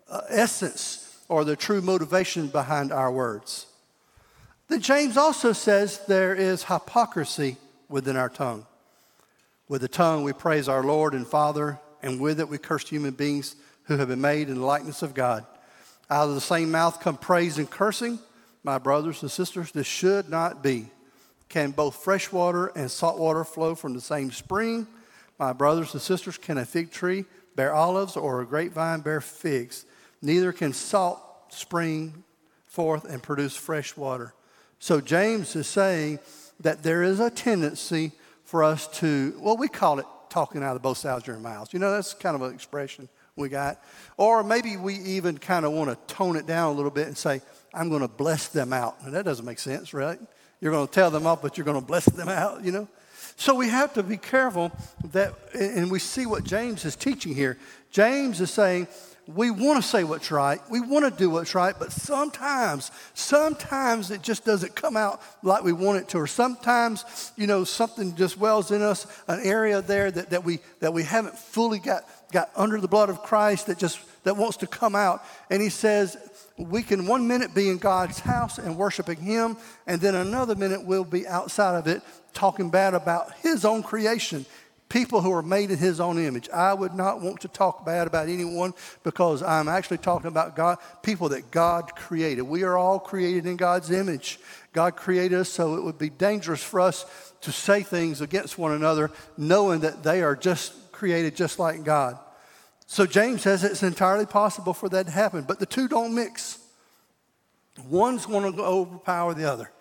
uh, 0.09 0.21
essence 0.29 1.19
or 1.29 1.43
the 1.43 1.55
true 1.55 1.81
motivation 1.81 2.47
behind 2.47 2.91
our 2.91 3.11
words. 3.11 3.67
Then 4.67 4.81
James 4.81 5.17
also 5.17 5.53
says 5.53 5.99
there 6.07 6.33
is 6.33 6.63
hypocrisy 6.63 7.57
within 7.89 8.15
our 8.15 8.29
tongue. 8.29 8.65
With 9.67 9.81
the 9.81 9.87
tongue, 9.87 10.23
we 10.23 10.33
praise 10.33 10.67
our 10.67 10.83
Lord 10.83 11.13
and 11.13 11.27
Father, 11.27 11.79
and 12.01 12.19
with 12.19 12.39
it, 12.39 12.49
we 12.49 12.57
curse 12.57 12.87
human 12.87 13.13
beings 13.13 13.55
who 13.83 13.97
have 13.97 14.07
been 14.07 14.21
made 14.21 14.49
in 14.49 14.55
the 14.55 14.65
likeness 14.65 15.01
of 15.01 15.13
God. 15.13 15.45
Out 16.09 16.29
of 16.29 16.35
the 16.35 16.41
same 16.41 16.71
mouth 16.71 16.99
come 16.99 17.17
praise 17.17 17.57
and 17.57 17.69
cursing 17.69 18.19
my 18.63 18.77
brothers 18.77 19.21
and 19.21 19.31
sisters, 19.31 19.71
this 19.71 19.87
should 19.87 20.29
not 20.29 20.63
be. 20.63 20.89
Can 21.49 21.71
both 21.71 21.97
fresh 21.97 22.31
water 22.31 22.67
and 22.75 22.89
salt 22.89 23.19
water 23.19 23.43
flow 23.43 23.75
from 23.75 23.93
the 23.93 24.01
same 24.01 24.31
spring? 24.31 24.87
My 25.37 25.53
brothers 25.53 25.93
and 25.93 26.01
sisters, 26.01 26.37
can 26.37 26.57
a 26.57 26.65
fig 26.65 26.91
tree 26.91 27.25
bear 27.55 27.73
olives 27.73 28.15
or 28.15 28.41
a 28.41 28.45
grapevine 28.45 29.01
bear 29.01 29.21
figs? 29.21 29.85
Neither 30.21 30.51
can 30.51 30.73
salt 30.73 31.19
spring 31.49 32.23
forth 32.65 33.05
and 33.05 33.21
produce 33.21 33.55
fresh 33.55 33.95
water. 33.95 34.33
So 34.79 34.99
James 34.99 35.55
is 35.55 35.67
saying 35.67 36.19
that 36.61 36.81
there 36.81 37.03
is 37.03 37.19
a 37.19 37.29
tendency 37.29 38.13
for 38.43 38.63
us 38.63 38.87
to, 38.99 39.37
well, 39.39 39.57
we 39.57 39.67
call 39.67 39.99
it 39.99 40.05
talking 40.29 40.63
out 40.63 40.75
of 40.75 40.81
both 40.81 40.97
sides 40.97 41.23
of 41.23 41.27
your 41.27 41.37
mouths. 41.37 41.73
You 41.73 41.79
know, 41.79 41.91
that's 41.91 42.13
kind 42.13 42.35
of 42.35 42.41
an 42.41 42.53
expression 42.53 43.07
we 43.35 43.49
got. 43.49 43.81
Or 44.17 44.43
maybe 44.43 44.77
we 44.77 44.95
even 44.95 45.37
kind 45.37 45.65
of 45.65 45.71
want 45.71 45.89
to 45.89 46.13
tone 46.13 46.35
it 46.35 46.45
down 46.45 46.73
a 46.73 46.75
little 46.75 46.91
bit 46.91 47.07
and 47.07 47.17
say, 47.17 47.41
I'm 47.73 47.89
going 47.89 48.01
to 48.01 48.07
bless 48.07 48.47
them 48.49 48.73
out. 48.73 48.97
And 49.03 49.13
that 49.13 49.25
doesn't 49.25 49.45
make 49.45 49.59
sense, 49.59 49.93
right? 49.93 50.19
You're 50.61 50.71
going 50.71 50.87
to 50.87 50.93
tell 50.93 51.11
them 51.11 51.27
off, 51.27 51.41
but 51.41 51.57
you're 51.57 51.65
going 51.65 51.79
to 51.79 51.85
bless 51.85 52.05
them 52.05 52.29
out, 52.29 52.63
you 52.63 52.71
know? 52.71 52.87
So 53.35 53.55
we 53.55 53.67
have 53.69 53.93
to 53.95 54.03
be 54.03 54.17
careful 54.17 54.71
that, 55.11 55.33
and 55.53 55.91
we 55.91 55.99
see 55.99 56.25
what 56.25 56.43
James 56.43 56.85
is 56.85 56.95
teaching 56.95 57.33
here. 57.33 57.57
James 57.91 58.39
is 58.39 58.51
saying, 58.51 58.87
we 59.25 59.49
want 59.51 59.81
to 59.81 59.87
say 59.87 60.03
what's 60.03 60.31
right. 60.31 60.59
We 60.69 60.81
want 60.81 61.05
to 61.05 61.17
do 61.17 61.29
what's 61.29 61.55
right, 61.55 61.73
but 61.77 61.91
sometimes, 61.91 62.91
sometimes 63.13 64.11
it 64.11 64.21
just 64.21 64.43
doesn't 64.43 64.75
come 64.75 64.97
out 64.97 65.21
like 65.41 65.63
we 65.63 65.71
want 65.71 65.99
it 65.99 66.09
to. 66.09 66.19
Or 66.19 66.27
sometimes, 66.27 67.31
you 67.37 67.47
know, 67.47 67.63
something 67.63 68.15
just 68.15 68.37
wells 68.37 68.71
in 68.71 68.81
us, 68.81 69.07
an 69.27 69.39
area 69.43 69.81
there 69.81 70.11
that, 70.11 70.31
that, 70.31 70.43
we, 70.43 70.59
that 70.81 70.93
we 70.93 71.03
haven't 71.03 71.37
fully 71.37 71.79
got 71.79 72.03
got 72.33 72.49
under 72.55 72.81
the 72.81 72.87
blood 72.87 73.09
of 73.09 73.21
Christ 73.21 73.67
that 73.67 73.77
just 73.77 73.99
that 74.23 74.35
wants 74.35 74.57
to 74.57 74.67
come 74.67 74.95
out. 74.95 75.23
And 75.49 75.61
he 75.61 75.69
says, 75.69 76.17
we 76.57 76.83
can 76.83 77.07
one 77.07 77.27
minute 77.27 77.55
be 77.55 77.69
in 77.69 77.77
God's 77.77 78.19
house 78.19 78.57
and 78.57 78.77
worshiping 78.77 79.17
Him, 79.17 79.57
and 79.87 79.99
then 79.99 80.15
another 80.15 80.55
minute 80.55 80.85
we'll 80.85 81.03
be 81.03 81.27
outside 81.27 81.77
of 81.77 81.87
it 81.87 82.01
talking 82.33 82.69
bad 82.69 82.93
about 82.93 83.33
His 83.37 83.65
own 83.65 83.81
creation, 83.81 84.45
people 84.87 85.21
who 85.21 85.31
are 85.31 85.41
made 85.41 85.71
in 85.71 85.79
His 85.79 85.99
own 85.99 86.23
image. 86.23 86.49
I 86.49 86.73
would 86.73 86.93
not 86.93 87.21
want 87.21 87.41
to 87.41 87.47
talk 87.47 87.85
bad 87.85 88.05
about 88.05 88.29
anyone 88.29 88.73
because 89.03 89.41
I'm 89.41 89.67
actually 89.67 89.97
talking 89.97 90.27
about 90.27 90.55
God, 90.55 90.77
people 91.01 91.29
that 91.29 91.49
God 91.49 91.95
created. 91.95 92.43
We 92.43 92.63
are 92.63 92.77
all 92.77 92.99
created 92.99 93.47
in 93.47 93.57
God's 93.57 93.89
image. 93.89 94.39
God 94.73 94.95
created 94.95 95.39
us, 95.39 95.49
so 95.49 95.75
it 95.75 95.83
would 95.83 95.97
be 95.97 96.09
dangerous 96.09 96.63
for 96.63 96.79
us 96.79 97.05
to 97.41 97.51
say 97.51 97.81
things 97.81 98.21
against 98.21 98.59
one 98.59 98.73
another, 98.73 99.11
knowing 99.37 99.81
that 99.81 100.03
they 100.03 100.21
are 100.21 100.35
just 100.35 100.91
created 100.91 101.35
just 101.35 101.57
like 101.57 101.83
God. 101.83 102.19
So 102.85 103.05
James 103.05 103.41
says 103.41 103.63
it's 103.63 103.83
entirely 103.83 104.25
possible 104.25 104.73
for 104.73 104.89
that 104.89 105.07
to 105.07 105.11
happen, 105.11 105.43
but 105.47 105.59
the 105.59 105.65
two 105.65 105.87
don't 105.87 106.13
mix. 106.13 106.59
One's 107.89 108.25
going 108.25 108.53
to 108.53 108.61
overpower 108.61 109.33
the 109.33 109.51
other. 109.51 109.71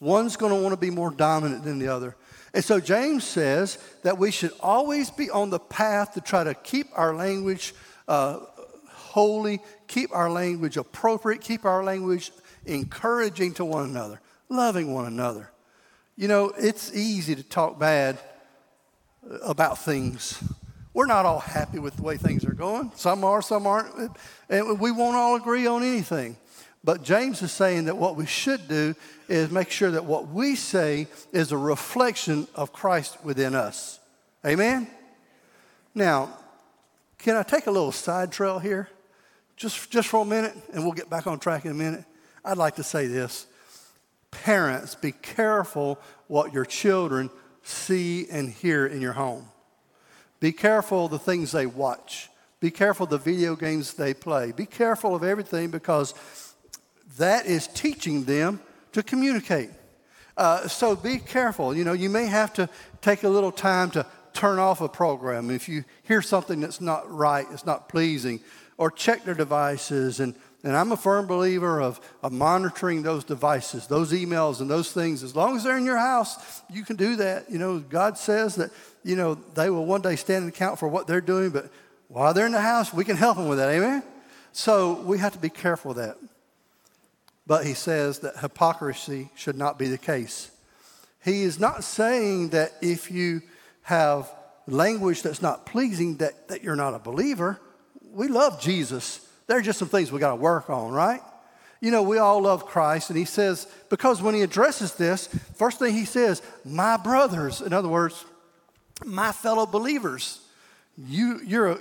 One's 0.00 0.36
going 0.36 0.54
to 0.54 0.60
want 0.60 0.72
to 0.72 0.80
be 0.80 0.90
more 0.90 1.10
dominant 1.10 1.64
than 1.64 1.78
the 1.78 1.88
other. 1.88 2.14
And 2.54 2.64
so 2.64 2.80
James 2.80 3.24
says 3.24 3.78
that 4.02 4.18
we 4.18 4.30
should 4.30 4.52
always 4.60 5.10
be 5.10 5.30
on 5.30 5.50
the 5.50 5.58
path 5.58 6.14
to 6.14 6.20
try 6.20 6.44
to 6.44 6.54
keep 6.54 6.86
our 6.94 7.14
language 7.14 7.74
uh, 8.06 8.40
holy, 8.86 9.60
keep 9.86 10.14
our 10.14 10.30
language 10.30 10.76
appropriate, 10.76 11.40
keep 11.40 11.64
our 11.64 11.82
language 11.82 12.30
encouraging 12.66 13.54
to 13.54 13.64
one 13.64 13.84
another, 13.84 14.20
loving 14.48 14.94
one 14.94 15.06
another. 15.06 15.50
You 16.16 16.28
know, 16.28 16.52
it's 16.56 16.94
easy 16.94 17.34
to 17.34 17.42
talk 17.42 17.78
bad 17.78 18.18
about 19.42 19.78
things. 19.78 20.42
We're 20.98 21.06
not 21.06 21.26
all 21.26 21.38
happy 21.38 21.78
with 21.78 21.94
the 21.94 22.02
way 22.02 22.16
things 22.16 22.44
are 22.44 22.52
going. 22.52 22.90
Some 22.96 23.22
are, 23.22 23.40
some 23.40 23.68
aren't. 23.68 24.10
And 24.48 24.80
we 24.80 24.90
won't 24.90 25.14
all 25.14 25.36
agree 25.36 25.64
on 25.64 25.84
anything. 25.84 26.36
But 26.82 27.04
James 27.04 27.40
is 27.40 27.52
saying 27.52 27.84
that 27.84 27.96
what 27.96 28.16
we 28.16 28.26
should 28.26 28.66
do 28.66 28.96
is 29.28 29.48
make 29.52 29.70
sure 29.70 29.92
that 29.92 30.06
what 30.06 30.26
we 30.26 30.56
say 30.56 31.06
is 31.30 31.52
a 31.52 31.56
reflection 31.56 32.48
of 32.56 32.72
Christ 32.72 33.16
within 33.22 33.54
us. 33.54 34.00
Amen? 34.44 34.88
Now, 35.94 36.36
can 37.18 37.36
I 37.36 37.44
take 37.44 37.68
a 37.68 37.70
little 37.70 37.92
side 37.92 38.32
trail 38.32 38.58
here? 38.58 38.88
Just, 39.56 39.92
just 39.92 40.08
for 40.08 40.22
a 40.22 40.24
minute, 40.24 40.56
and 40.72 40.82
we'll 40.82 40.94
get 40.94 41.08
back 41.08 41.28
on 41.28 41.38
track 41.38 41.64
in 41.64 41.70
a 41.70 41.74
minute. 41.74 42.04
I'd 42.44 42.58
like 42.58 42.74
to 42.74 42.82
say 42.82 43.06
this 43.06 43.46
Parents, 44.32 44.96
be 44.96 45.12
careful 45.12 46.00
what 46.26 46.52
your 46.52 46.64
children 46.64 47.30
see 47.62 48.26
and 48.28 48.50
hear 48.50 48.84
in 48.84 49.00
your 49.00 49.12
home. 49.12 49.48
Be 50.40 50.52
careful 50.52 51.06
of 51.06 51.10
the 51.10 51.18
things 51.18 51.52
they 51.52 51.66
watch. 51.66 52.28
Be 52.60 52.70
careful 52.70 53.04
of 53.04 53.10
the 53.10 53.18
video 53.18 53.56
games 53.56 53.94
they 53.94 54.14
play. 54.14 54.52
Be 54.52 54.66
careful 54.66 55.14
of 55.14 55.22
everything 55.22 55.70
because 55.70 56.14
that 57.18 57.46
is 57.46 57.66
teaching 57.68 58.24
them 58.24 58.60
to 58.92 59.02
communicate. 59.02 59.70
Uh, 60.36 60.68
so 60.68 60.94
be 60.94 61.18
careful. 61.18 61.76
You 61.76 61.84
know, 61.84 61.92
you 61.92 62.10
may 62.10 62.26
have 62.26 62.52
to 62.54 62.68
take 63.00 63.24
a 63.24 63.28
little 63.28 63.52
time 63.52 63.90
to 63.92 64.06
turn 64.32 64.58
off 64.58 64.80
a 64.80 64.88
program 64.88 65.50
if 65.50 65.68
you 65.68 65.84
hear 66.04 66.22
something 66.22 66.60
that's 66.60 66.80
not 66.80 67.10
right, 67.10 67.46
it's 67.50 67.66
not 67.66 67.88
pleasing, 67.88 68.40
or 68.76 68.90
check 68.90 69.24
their 69.24 69.34
devices. 69.34 70.20
And, 70.20 70.34
and 70.64 70.76
I'm 70.76 70.90
a 70.90 70.96
firm 70.96 71.26
believer 71.26 71.80
of, 71.80 72.00
of 72.22 72.32
monitoring 72.32 73.02
those 73.02 73.22
devices, 73.22 73.86
those 73.86 74.12
emails, 74.12 74.60
and 74.60 74.68
those 74.68 74.90
things. 74.92 75.22
As 75.22 75.36
long 75.36 75.56
as 75.56 75.62
they're 75.62 75.78
in 75.78 75.84
your 75.84 75.98
house, 75.98 76.62
you 76.68 76.84
can 76.84 76.96
do 76.96 77.16
that. 77.16 77.50
You 77.50 77.58
know, 77.58 77.78
God 77.78 78.18
says 78.18 78.56
that, 78.56 78.70
you 79.04 79.14
know, 79.14 79.34
they 79.34 79.70
will 79.70 79.86
one 79.86 80.00
day 80.00 80.16
stand 80.16 80.44
and 80.44 80.52
account 80.52 80.78
for 80.78 80.88
what 80.88 81.06
they're 81.06 81.20
doing, 81.20 81.50
but 81.50 81.70
while 82.08 82.34
they're 82.34 82.46
in 82.46 82.52
the 82.52 82.60
house, 82.60 82.92
we 82.92 83.04
can 83.04 83.16
help 83.16 83.36
them 83.36 83.48
with 83.48 83.58
that. 83.58 83.68
Amen? 83.70 84.02
So 84.52 84.94
we 85.02 85.18
have 85.18 85.32
to 85.34 85.38
be 85.38 85.50
careful 85.50 85.92
of 85.92 85.98
that. 85.98 86.16
But 87.46 87.64
he 87.64 87.74
says 87.74 88.18
that 88.20 88.38
hypocrisy 88.38 89.30
should 89.36 89.56
not 89.56 89.78
be 89.78 89.88
the 89.88 89.98
case. 89.98 90.50
He 91.24 91.42
is 91.42 91.60
not 91.60 91.84
saying 91.84 92.50
that 92.50 92.72
if 92.82 93.10
you 93.10 93.42
have 93.82 94.30
language 94.66 95.22
that's 95.22 95.40
not 95.40 95.66
pleasing, 95.66 96.16
that, 96.16 96.48
that 96.48 96.62
you're 96.62 96.76
not 96.76 96.94
a 96.94 96.98
believer. 96.98 97.60
We 98.12 98.28
love 98.28 98.60
Jesus. 98.60 99.26
There 99.48 99.58
are 99.58 99.62
just 99.62 99.80
some 99.80 99.88
things 99.88 100.12
we 100.12 100.20
got 100.20 100.30
to 100.30 100.36
work 100.36 100.70
on, 100.70 100.92
right? 100.92 101.20
You 101.80 101.90
know, 101.90 102.02
we 102.02 102.18
all 102.18 102.42
love 102.42 102.66
Christ, 102.66 103.10
and 103.10 103.18
he 103.18 103.24
says, 103.24 103.66
because 103.88 104.22
when 104.22 104.34
he 104.34 104.42
addresses 104.42 104.94
this, 104.94 105.26
first 105.54 105.78
thing 105.78 105.94
he 105.94 106.04
says, 106.04 106.42
my 106.64 106.96
brothers, 106.96 107.60
in 107.60 107.72
other 107.72 107.88
words, 107.88 108.24
my 109.04 109.32
fellow 109.32 109.66
believers. 109.66 110.40
You, 110.96 111.40
you're 111.44 111.72
a, 111.72 111.78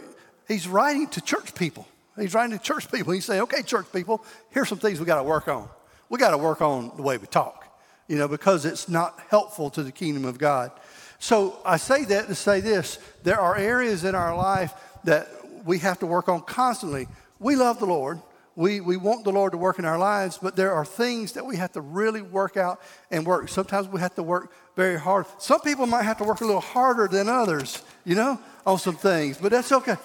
he's 0.48 0.68
writing 0.68 1.08
to 1.10 1.22
church 1.22 1.56
people. 1.56 1.88
He's 2.18 2.34
writing 2.34 2.58
to 2.58 2.64
church 2.64 2.92
people. 2.92 3.14
He's 3.14 3.26
saying, 3.26 3.42
okay, 3.44 3.62
church 3.64 3.88
people, 3.92 4.24
here's 4.52 4.70
some 4.70 4.80
things 4.80 5.00
we 5.00 5.06
got 5.06 5.18
to 5.18 5.24
work 5.24 5.48
on. 5.48 5.68
We 6.10 6.20
got 6.20 6.32
to 6.32 6.38
work 6.38 6.62
on 6.62 6.92
the 6.96 7.02
way 7.02 7.18
we 7.18 7.28
talk, 7.28 7.66
you 8.08 8.18
know, 8.18 8.28
because 8.28 8.66
it's 8.66 8.88
not 8.88 9.20
helpful 9.30 9.70
to 9.72 9.84
the 9.84 9.92
kingdom 9.92 10.26
of 10.26 10.38
God. 10.38 10.72
So 11.20 11.60
I 11.66 11.78
say 11.78 12.06
that 12.06 12.28
to 12.28 12.36
say 12.36 12.62
this 12.62 13.00
there 13.24 13.40
are 13.40 13.56
areas 13.56 14.04
in 14.04 14.16
our 14.16 14.36
life 14.36 14.74
that 15.04 15.28
we 15.66 15.80
have 15.80 16.00
to 16.00 16.06
work 16.06 16.30
on 16.30 16.42
constantly. 16.42 17.08
We 17.40 17.56
love 17.56 17.80
the 17.80 17.86
Lord. 17.86 18.22
We, 18.56 18.82
we 18.82 18.98
want 18.98 19.24
the 19.24 19.32
Lord 19.32 19.52
to 19.52 19.58
work 19.58 19.78
in 19.78 19.86
our 19.86 20.00
lives, 20.00 20.40
but 20.42 20.56
there 20.56 20.74
are 20.74 20.84
things 20.84 21.34
that 21.34 21.46
we 21.46 21.58
have 21.58 21.74
to 21.74 21.82
really 21.82 22.24
work 22.24 22.58
out 22.58 22.82
and 23.12 23.24
work. 23.24 23.50
Sometimes 23.50 23.88
we 23.88 24.00
have 24.00 24.16
to 24.16 24.24
work 24.24 24.52
very 24.76 25.00
hard. 25.00 25.28
Some 25.38 25.62
people 25.62 25.86
might 25.86 26.04
have 26.04 26.18
to 26.18 26.24
work 26.24 26.42
a 26.42 26.46
little 26.46 26.60
harder 26.60 27.08
than 27.08 27.30
others, 27.30 27.84
you 28.04 28.16
know, 28.16 28.40
on 28.66 28.80
some 28.80 28.96
things, 28.96 29.38
but 29.38 29.52
that's 29.52 29.72
okay. 29.72 29.96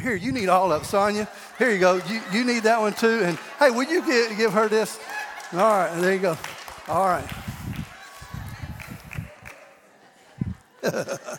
Here, 0.00 0.14
you 0.14 0.32
need 0.32 0.48
all 0.48 0.72
of 0.72 0.82
it, 0.82 0.84
Sonia. 0.86 1.28
Here 1.58 1.70
you 1.70 1.78
go. 1.78 1.96
You, 2.08 2.22
you 2.32 2.44
need 2.44 2.62
that 2.62 2.80
one 2.80 2.94
too. 2.94 3.20
And 3.22 3.38
hey, 3.58 3.70
will 3.70 3.84
you 3.84 4.04
give, 4.06 4.36
give 4.38 4.52
her 4.54 4.68
this? 4.68 4.98
All 5.52 5.58
right, 5.58 5.94
there 6.00 6.14
you 6.14 6.20
go. 6.20 6.38
All 6.88 7.06
right. 7.06 7.28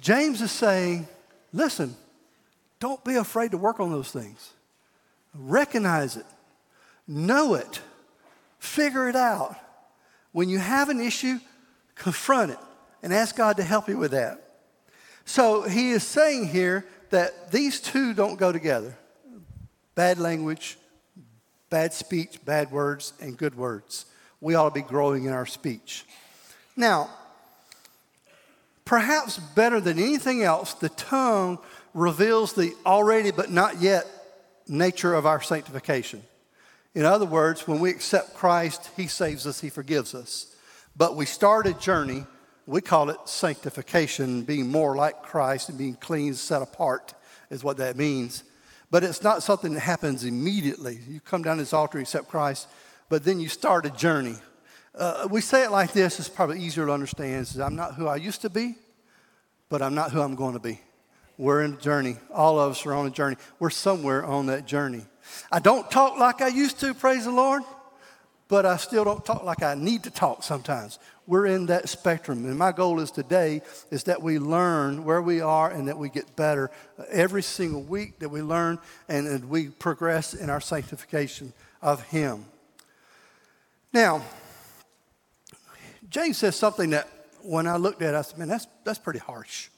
James 0.00 0.40
is 0.40 0.50
saying, 0.50 1.06
listen, 1.52 1.94
don't 2.78 3.04
be 3.04 3.16
afraid 3.16 3.50
to 3.50 3.58
work 3.58 3.80
on 3.80 3.90
those 3.90 4.10
things. 4.10 4.52
Recognize 5.34 6.16
it, 6.16 6.26
know 7.06 7.54
it, 7.54 7.80
figure 8.58 9.08
it 9.08 9.16
out. 9.16 9.56
When 10.32 10.48
you 10.48 10.58
have 10.58 10.88
an 10.88 11.00
issue, 11.00 11.38
confront 11.94 12.52
it 12.52 12.58
and 13.02 13.12
ask 13.12 13.36
God 13.36 13.56
to 13.58 13.62
help 13.62 13.88
you 13.88 13.98
with 13.98 14.12
that. 14.12 14.42
So 15.24 15.62
he 15.62 15.90
is 15.90 16.02
saying 16.02 16.48
here 16.48 16.84
that 17.10 17.52
these 17.52 17.80
two 17.80 18.14
don't 18.14 18.38
go 18.38 18.52
together 18.52 18.96
bad 19.94 20.18
language, 20.18 20.78
bad 21.68 21.92
speech, 21.92 22.42
bad 22.44 22.70
words, 22.70 23.12
and 23.20 23.36
good 23.36 23.54
words. 23.54 24.06
We 24.40 24.54
ought 24.54 24.70
to 24.70 24.74
be 24.74 24.80
growing 24.80 25.26
in 25.26 25.32
our 25.32 25.44
speech. 25.44 26.06
Now, 26.74 27.10
perhaps 28.90 29.38
better 29.38 29.80
than 29.80 30.00
anything 30.00 30.42
else, 30.42 30.74
the 30.74 30.88
tongue 30.88 31.60
reveals 31.94 32.54
the 32.54 32.74
already 32.84 33.30
but 33.30 33.48
not 33.48 33.80
yet 33.80 34.04
nature 34.66 35.14
of 35.14 35.26
our 35.26 35.40
sanctification. 35.40 36.20
In 36.96 37.04
other 37.04 37.24
words, 37.24 37.68
when 37.68 37.78
we 37.78 37.90
accept 37.90 38.34
Christ, 38.34 38.90
He 38.96 39.06
saves 39.06 39.46
us, 39.46 39.60
He 39.60 39.70
forgives 39.70 40.12
us. 40.12 40.52
But 40.96 41.14
we 41.14 41.24
start 41.24 41.68
a 41.68 41.72
journey 41.74 42.26
we 42.66 42.80
call 42.80 43.10
it 43.10 43.16
sanctification, 43.26 44.42
being 44.42 44.68
more 44.68 44.96
like 44.96 45.22
Christ 45.22 45.68
and 45.68 45.78
being 45.78 45.94
clean, 45.94 46.34
set 46.34 46.60
apart, 46.60 47.14
is 47.48 47.62
what 47.62 47.76
that 47.76 47.96
means. 47.96 48.42
But 48.90 49.04
it's 49.04 49.22
not 49.22 49.44
something 49.44 49.74
that 49.74 49.80
happens 49.80 50.24
immediately. 50.24 50.98
You 51.08 51.20
come 51.20 51.42
down 51.42 51.58
this 51.58 51.72
altar, 51.72 52.00
accept 52.00 52.28
Christ, 52.28 52.66
but 53.08 53.24
then 53.24 53.38
you 53.38 53.48
start 53.48 53.86
a 53.86 53.90
journey. 53.90 54.36
Uh, 54.94 55.28
we 55.30 55.40
say 55.40 55.64
it 55.64 55.70
like 55.70 55.92
this, 55.92 56.18
it's 56.18 56.28
probably 56.28 56.60
easier 56.60 56.86
to 56.86 56.92
understand. 56.92 57.46
Says, 57.46 57.60
I'm 57.60 57.76
not 57.76 57.94
who 57.94 58.06
I 58.06 58.16
used 58.16 58.42
to 58.42 58.50
be, 58.50 58.74
but 59.68 59.82
I'm 59.82 59.94
not 59.94 60.10
who 60.10 60.20
I'm 60.20 60.34
going 60.34 60.54
to 60.54 60.60
be. 60.60 60.80
We're 61.38 61.62
in 61.62 61.74
a 61.74 61.76
journey. 61.76 62.16
All 62.34 62.58
of 62.58 62.72
us 62.72 62.84
are 62.84 62.92
on 62.92 63.06
a 63.06 63.10
journey. 63.10 63.36
We're 63.58 63.70
somewhere 63.70 64.24
on 64.24 64.46
that 64.46 64.66
journey. 64.66 65.06
I 65.50 65.60
don't 65.60 65.90
talk 65.90 66.18
like 66.18 66.42
I 66.42 66.48
used 66.48 66.80
to, 66.80 66.92
praise 66.92 67.24
the 67.24 67.30
Lord, 67.30 67.62
but 68.48 68.66
I 68.66 68.76
still 68.76 69.04
don't 69.04 69.24
talk 69.24 69.44
like 69.44 69.62
I 69.62 69.74
need 69.74 70.02
to 70.04 70.10
talk 70.10 70.42
sometimes 70.42 70.98
we're 71.30 71.46
in 71.46 71.66
that 71.66 71.88
spectrum. 71.88 72.44
And 72.44 72.58
my 72.58 72.72
goal 72.72 72.98
is 72.98 73.12
today 73.12 73.62
is 73.92 74.02
that 74.04 74.20
we 74.20 74.40
learn 74.40 75.04
where 75.04 75.22
we 75.22 75.40
are 75.40 75.70
and 75.70 75.86
that 75.86 75.96
we 75.96 76.08
get 76.08 76.34
better 76.34 76.72
every 77.08 77.40
single 77.40 77.84
week, 77.84 78.18
that 78.18 78.30
we 78.30 78.42
learn 78.42 78.80
and, 79.08 79.28
and 79.28 79.48
we 79.48 79.68
progress 79.68 80.34
in 80.34 80.50
our 80.50 80.60
sanctification 80.60 81.52
of 81.80 82.02
Him. 82.08 82.46
Now, 83.92 84.22
James 86.10 86.38
says 86.38 86.56
something 86.56 86.90
that 86.90 87.08
when 87.42 87.66
I 87.66 87.76
looked 87.76 88.02
at 88.02 88.14
it, 88.14 88.16
I 88.16 88.22
said, 88.22 88.38
man, 88.38 88.48
that's, 88.48 88.66
that's 88.84 88.98
pretty 88.98 89.20
harsh. 89.20 89.68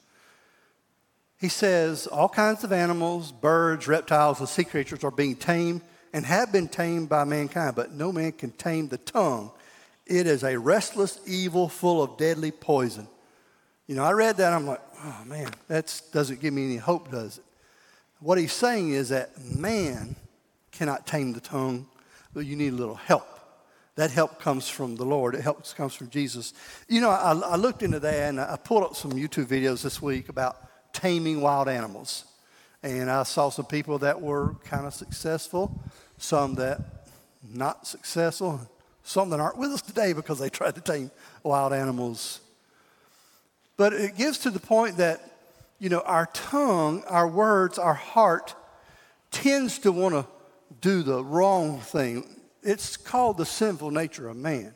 He 1.39 1.47
says, 1.47 2.07
all 2.07 2.27
kinds 2.27 2.63
of 2.63 2.71
animals, 2.71 3.31
birds, 3.31 3.87
reptiles, 3.87 4.39
and 4.39 4.49
sea 4.49 4.63
creatures 4.63 5.03
are 5.03 5.11
being 5.11 5.35
tamed 5.35 5.81
and 6.11 6.25
have 6.25 6.51
been 6.51 6.67
tamed 6.67 7.09
by 7.09 7.23
mankind, 7.23 7.75
but 7.75 7.91
no 7.91 8.11
man 8.11 8.31
can 8.31 8.51
tame 8.51 8.87
the 8.87 8.97
tongue. 8.97 9.51
It 10.05 10.27
is 10.27 10.43
a 10.43 10.57
restless 10.57 11.19
evil 11.25 11.69
full 11.69 12.01
of 12.01 12.17
deadly 12.17 12.51
poison. 12.51 13.07
You 13.87 13.95
know, 13.95 14.03
I 14.03 14.11
read 14.13 14.37
that, 14.37 14.53
I'm 14.53 14.65
like, 14.65 14.81
oh 15.03 15.23
man, 15.25 15.49
that 15.67 16.01
doesn't 16.11 16.39
give 16.39 16.53
me 16.53 16.65
any 16.65 16.77
hope, 16.77 17.11
does 17.11 17.37
it? 17.37 17.43
What 18.19 18.37
he's 18.37 18.53
saying 18.53 18.91
is 18.91 19.09
that 19.09 19.37
man 19.43 20.15
cannot 20.71 21.05
tame 21.05 21.33
the 21.33 21.41
tongue, 21.41 21.87
but 22.33 22.45
you 22.45 22.55
need 22.55 22.73
a 22.73 22.75
little 22.75 22.95
help. 22.95 23.32
That 23.95 24.09
help 24.09 24.39
comes 24.39 24.67
from 24.67 24.95
the 24.95 25.05
Lord. 25.05 25.35
It 25.35 25.41
helps 25.41 25.73
comes 25.73 25.93
from 25.93 26.09
Jesus. 26.09 26.53
You 26.87 27.01
know, 27.01 27.09
I, 27.09 27.33
I 27.33 27.55
looked 27.55 27.83
into 27.83 27.99
that 27.99 28.29
and 28.29 28.39
I 28.39 28.57
pulled 28.57 28.83
up 28.83 28.95
some 28.95 29.11
YouTube 29.11 29.45
videos 29.45 29.83
this 29.83 30.01
week 30.01 30.29
about 30.29 30.57
taming 30.93 31.41
wild 31.41 31.67
animals. 31.67 32.25
And 32.81 33.09
I 33.09 33.23
saw 33.23 33.49
some 33.49 33.65
people 33.65 33.99
that 33.99 34.21
were 34.21 34.55
kind 34.65 34.85
of 34.85 34.93
successful, 34.93 35.79
some 36.17 36.55
that 36.55 36.79
not 37.47 37.87
successful, 37.87 38.61
some 39.03 39.29
that 39.29 39.39
aren't 39.39 39.57
with 39.57 39.71
us 39.71 39.81
today 39.81 40.13
because 40.13 40.39
they 40.39 40.49
tried 40.49 40.75
to 40.75 40.81
tame 40.81 41.11
wild 41.43 41.71
animals. 41.71 42.41
But 43.77 43.93
it 43.93 44.15
gives 44.15 44.37
to 44.39 44.49
the 44.49 44.59
point 44.59 44.97
that, 44.97 45.21
you 45.79 45.89
know, 45.89 46.01
our 46.01 46.27
tongue, 46.33 47.03
our 47.07 47.27
words, 47.27 47.77
our 47.77 47.93
heart 47.93 48.55
tends 49.31 49.79
to 49.79 49.91
want 49.91 50.13
to 50.15 50.25
do 50.81 51.03
the 51.03 51.23
wrong 51.23 51.79
thing. 51.79 52.25
It's 52.63 52.97
called 52.97 53.37
the 53.37 53.45
sinful 53.45 53.91
nature 53.91 54.29
of 54.29 54.37
man. 54.37 54.73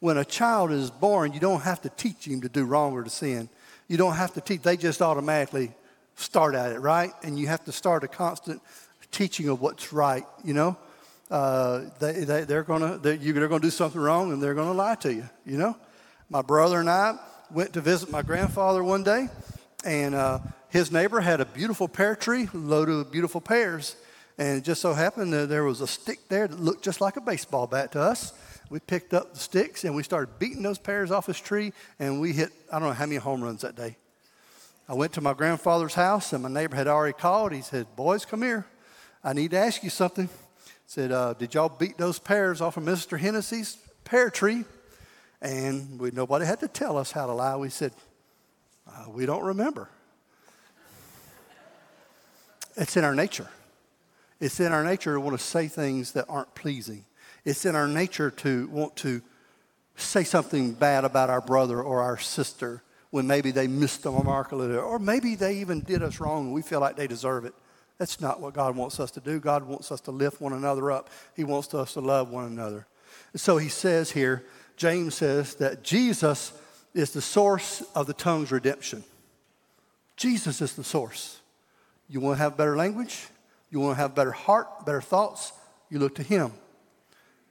When 0.00 0.18
a 0.18 0.24
child 0.24 0.70
is 0.70 0.90
born, 0.90 1.32
you 1.32 1.40
don't 1.40 1.62
have 1.62 1.80
to 1.82 1.88
teach 1.88 2.26
him 2.26 2.42
to 2.42 2.48
do 2.48 2.64
wrong 2.64 2.92
or 2.92 3.02
to 3.02 3.10
sin. 3.10 3.48
You 3.88 3.96
don't 3.96 4.14
have 4.14 4.34
to 4.34 4.40
teach, 4.40 4.62
they 4.62 4.76
just 4.76 5.02
automatically 5.02 5.72
start 6.16 6.54
at 6.54 6.72
it, 6.72 6.80
right? 6.80 7.12
And 7.22 7.38
you 7.38 7.46
have 7.48 7.64
to 7.64 7.72
start 7.72 8.04
a 8.04 8.08
constant 8.08 8.62
teaching 9.10 9.48
of 9.48 9.60
what's 9.60 9.92
right, 9.92 10.24
you 10.44 10.54
know? 10.54 10.76
Uh, 11.30 11.82
they, 12.00 12.24
they, 12.24 12.44
they're 12.44 12.62
going 12.62 12.82
to 12.82 12.98
they're 12.98 13.48
gonna 13.48 13.60
do 13.60 13.70
something 13.70 14.00
wrong 14.00 14.32
and 14.32 14.42
they're 14.42 14.54
going 14.54 14.68
to 14.68 14.74
lie 14.74 14.94
to 14.96 15.12
you, 15.12 15.28
you 15.44 15.58
know? 15.58 15.76
My 16.28 16.42
brother 16.42 16.80
and 16.80 16.88
I 16.88 17.18
went 17.50 17.72
to 17.74 17.80
visit 17.80 18.10
my 18.10 18.22
grandfather 18.22 18.82
one 18.82 19.04
day, 19.04 19.28
and 19.84 20.14
uh, 20.14 20.38
his 20.70 20.90
neighbor 20.90 21.20
had 21.20 21.40
a 21.40 21.44
beautiful 21.44 21.88
pear 21.88 22.16
tree 22.16 22.48
loaded 22.52 22.96
with 22.96 23.12
beautiful 23.12 23.40
pears. 23.40 23.96
And 24.38 24.58
it 24.58 24.64
just 24.64 24.80
so 24.80 24.92
happened 24.94 25.32
that 25.32 25.48
there 25.48 25.64
was 25.64 25.80
a 25.80 25.86
stick 25.86 26.28
there 26.28 26.48
that 26.48 26.58
looked 26.58 26.82
just 26.82 27.00
like 27.00 27.16
a 27.16 27.20
baseball 27.20 27.66
bat 27.66 27.92
to 27.92 28.00
us. 28.00 28.32
We 28.68 28.80
picked 28.80 29.14
up 29.14 29.34
the 29.34 29.38
sticks 29.38 29.84
and 29.84 29.94
we 29.94 30.02
started 30.02 30.38
beating 30.38 30.62
those 30.62 30.78
pears 30.78 31.10
off 31.10 31.26
his 31.26 31.38
tree, 31.38 31.72
and 31.98 32.20
we 32.20 32.32
hit, 32.32 32.50
I 32.72 32.78
don't 32.78 32.88
know 32.88 32.94
how 32.94 33.06
many 33.06 33.16
home 33.16 33.42
runs 33.42 33.62
that 33.62 33.76
day. 33.76 33.96
I 34.88 34.94
went 34.94 35.12
to 35.14 35.20
my 35.20 35.32
grandfather's 35.32 35.94
house, 35.94 36.32
and 36.32 36.42
my 36.42 36.48
neighbor 36.48 36.76
had 36.76 36.88
already 36.88 37.14
called. 37.14 37.52
He 37.52 37.62
said, 37.62 37.86
Boys, 37.96 38.24
come 38.24 38.42
here. 38.42 38.66
I 39.22 39.32
need 39.32 39.52
to 39.52 39.58
ask 39.58 39.82
you 39.82 39.90
something. 39.90 40.28
said, 40.86 41.10
uh, 41.10 41.32
Did 41.34 41.54
y'all 41.54 41.70
beat 41.70 41.96
those 41.96 42.18
pears 42.18 42.60
off 42.60 42.76
of 42.76 42.84
Mr. 42.84 43.18
Hennessy's 43.18 43.78
pear 44.04 44.28
tree? 44.28 44.64
And 45.40 45.98
we, 45.98 46.10
nobody 46.10 46.44
had 46.44 46.60
to 46.60 46.68
tell 46.68 46.98
us 46.98 47.12
how 47.12 47.26
to 47.26 47.32
lie. 47.32 47.56
We 47.56 47.70
said, 47.70 47.92
uh, 48.86 49.08
We 49.08 49.24
don't 49.24 49.44
remember. 49.44 49.88
It's 52.76 52.96
in 52.96 53.04
our 53.04 53.14
nature. 53.14 53.48
It's 54.44 54.60
in 54.60 54.72
our 54.72 54.84
nature 54.84 55.14
to 55.14 55.20
want 55.20 55.38
to 55.38 55.42
say 55.42 55.68
things 55.68 56.12
that 56.12 56.26
aren't 56.28 56.54
pleasing. 56.54 57.06
It's 57.46 57.64
in 57.64 57.74
our 57.74 57.88
nature 57.88 58.30
to 58.30 58.68
want 58.68 58.94
to 58.96 59.22
say 59.96 60.22
something 60.22 60.74
bad 60.74 61.06
about 61.06 61.30
our 61.30 61.40
brother 61.40 61.80
or 61.80 62.02
our 62.02 62.18
sister 62.18 62.82
when 63.08 63.26
maybe 63.26 63.52
they 63.52 63.66
missed 63.66 64.02
the 64.02 64.10
mark 64.10 64.52
a 64.52 64.56
little, 64.56 64.80
or 64.80 64.98
maybe 64.98 65.34
they 65.34 65.60
even 65.60 65.80
did 65.80 66.02
us 66.02 66.20
wrong 66.20 66.44
and 66.44 66.52
we 66.52 66.60
feel 66.60 66.78
like 66.78 66.94
they 66.94 67.06
deserve 67.06 67.46
it. 67.46 67.54
That's 67.96 68.20
not 68.20 68.38
what 68.38 68.52
God 68.52 68.76
wants 68.76 69.00
us 69.00 69.10
to 69.12 69.20
do. 69.20 69.40
God 69.40 69.62
wants 69.62 69.90
us 69.90 70.02
to 70.02 70.10
lift 70.10 70.42
one 70.42 70.52
another 70.52 70.92
up. 70.92 71.08
He 71.34 71.44
wants 71.44 71.72
us 71.72 71.94
to 71.94 72.00
love 72.00 72.28
one 72.28 72.44
another. 72.44 72.86
So 73.36 73.56
he 73.56 73.70
says 73.70 74.10
here, 74.10 74.44
James 74.76 75.14
says 75.14 75.54
that 75.54 75.82
Jesus 75.82 76.52
is 76.92 77.12
the 77.12 77.22
source 77.22 77.82
of 77.94 78.06
the 78.06 78.12
tongue's 78.12 78.52
redemption. 78.52 79.04
Jesus 80.18 80.60
is 80.60 80.74
the 80.74 80.84
source. 80.84 81.40
You 82.10 82.20
want 82.20 82.36
to 82.36 82.42
have 82.42 82.58
better 82.58 82.76
language? 82.76 83.28
You 83.74 83.80
want 83.80 83.96
to 83.96 84.02
have 84.02 84.14
better 84.14 84.30
heart, 84.30 84.86
better 84.86 85.00
thoughts? 85.00 85.52
You 85.90 85.98
look 85.98 86.14
to 86.14 86.22
Him. 86.22 86.52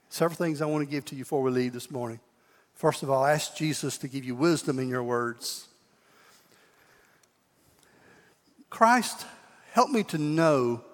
Several 0.07 0.37
things 0.37 0.61
I 0.61 0.65
want 0.67 0.87
to 0.87 0.89
give 0.89 1.03
to 1.05 1.15
you 1.15 1.25
before 1.25 1.41
we 1.41 1.51
leave 1.51 1.73
this 1.73 1.91
morning. 1.91 2.21
First 2.75 3.03
of 3.03 3.09
all, 3.09 3.25
ask 3.25 3.57
Jesus 3.57 3.97
to 3.97 4.07
give 4.07 4.23
you 4.23 4.33
wisdom 4.33 4.79
in 4.79 4.87
your 4.87 5.03
words. 5.03 5.67
Christ, 8.69 9.25
help 9.73 9.89
me 9.89 10.03
to 10.03 10.17
know 10.17 10.85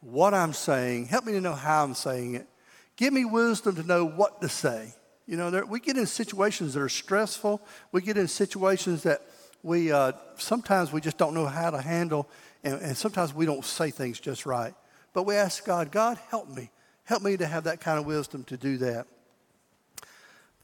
what 0.00 0.32
I'm 0.32 0.52
saying. 0.52 1.06
Help 1.06 1.24
me 1.24 1.32
to 1.32 1.40
know 1.40 1.54
how 1.54 1.82
I'm 1.82 1.94
saying 1.94 2.36
it. 2.36 2.46
Give 2.94 3.12
me 3.12 3.24
wisdom 3.24 3.74
to 3.74 3.82
know 3.82 4.06
what 4.06 4.40
to 4.42 4.48
say. 4.48 4.94
You 5.26 5.38
know, 5.38 5.50
there, 5.50 5.66
we 5.66 5.80
get 5.80 5.96
in 5.96 6.06
situations 6.06 6.74
that 6.74 6.82
are 6.82 6.88
stressful. 6.88 7.60
We 7.90 8.00
get 8.00 8.16
in 8.16 8.28
situations 8.28 9.02
that 9.02 9.22
we 9.64 9.90
uh, 9.90 10.12
sometimes 10.36 10.92
we 10.92 11.00
just 11.00 11.18
don't 11.18 11.34
know 11.34 11.46
how 11.46 11.70
to 11.70 11.80
handle 11.80 12.28
and, 12.64 12.80
and 12.80 12.96
sometimes 12.96 13.34
we 13.34 13.46
don't 13.46 13.64
say 13.64 13.90
things 13.90 14.20
just 14.20 14.46
right. 14.46 14.74
But 15.12 15.24
we 15.24 15.34
ask 15.34 15.64
God, 15.64 15.90
God, 15.90 16.18
help 16.30 16.48
me. 16.48 16.70
Help 17.04 17.22
me 17.22 17.36
to 17.36 17.46
have 17.46 17.64
that 17.64 17.80
kind 17.80 17.98
of 17.98 18.06
wisdom 18.06 18.44
to 18.44 18.56
do 18.56 18.78
that. 18.78 19.06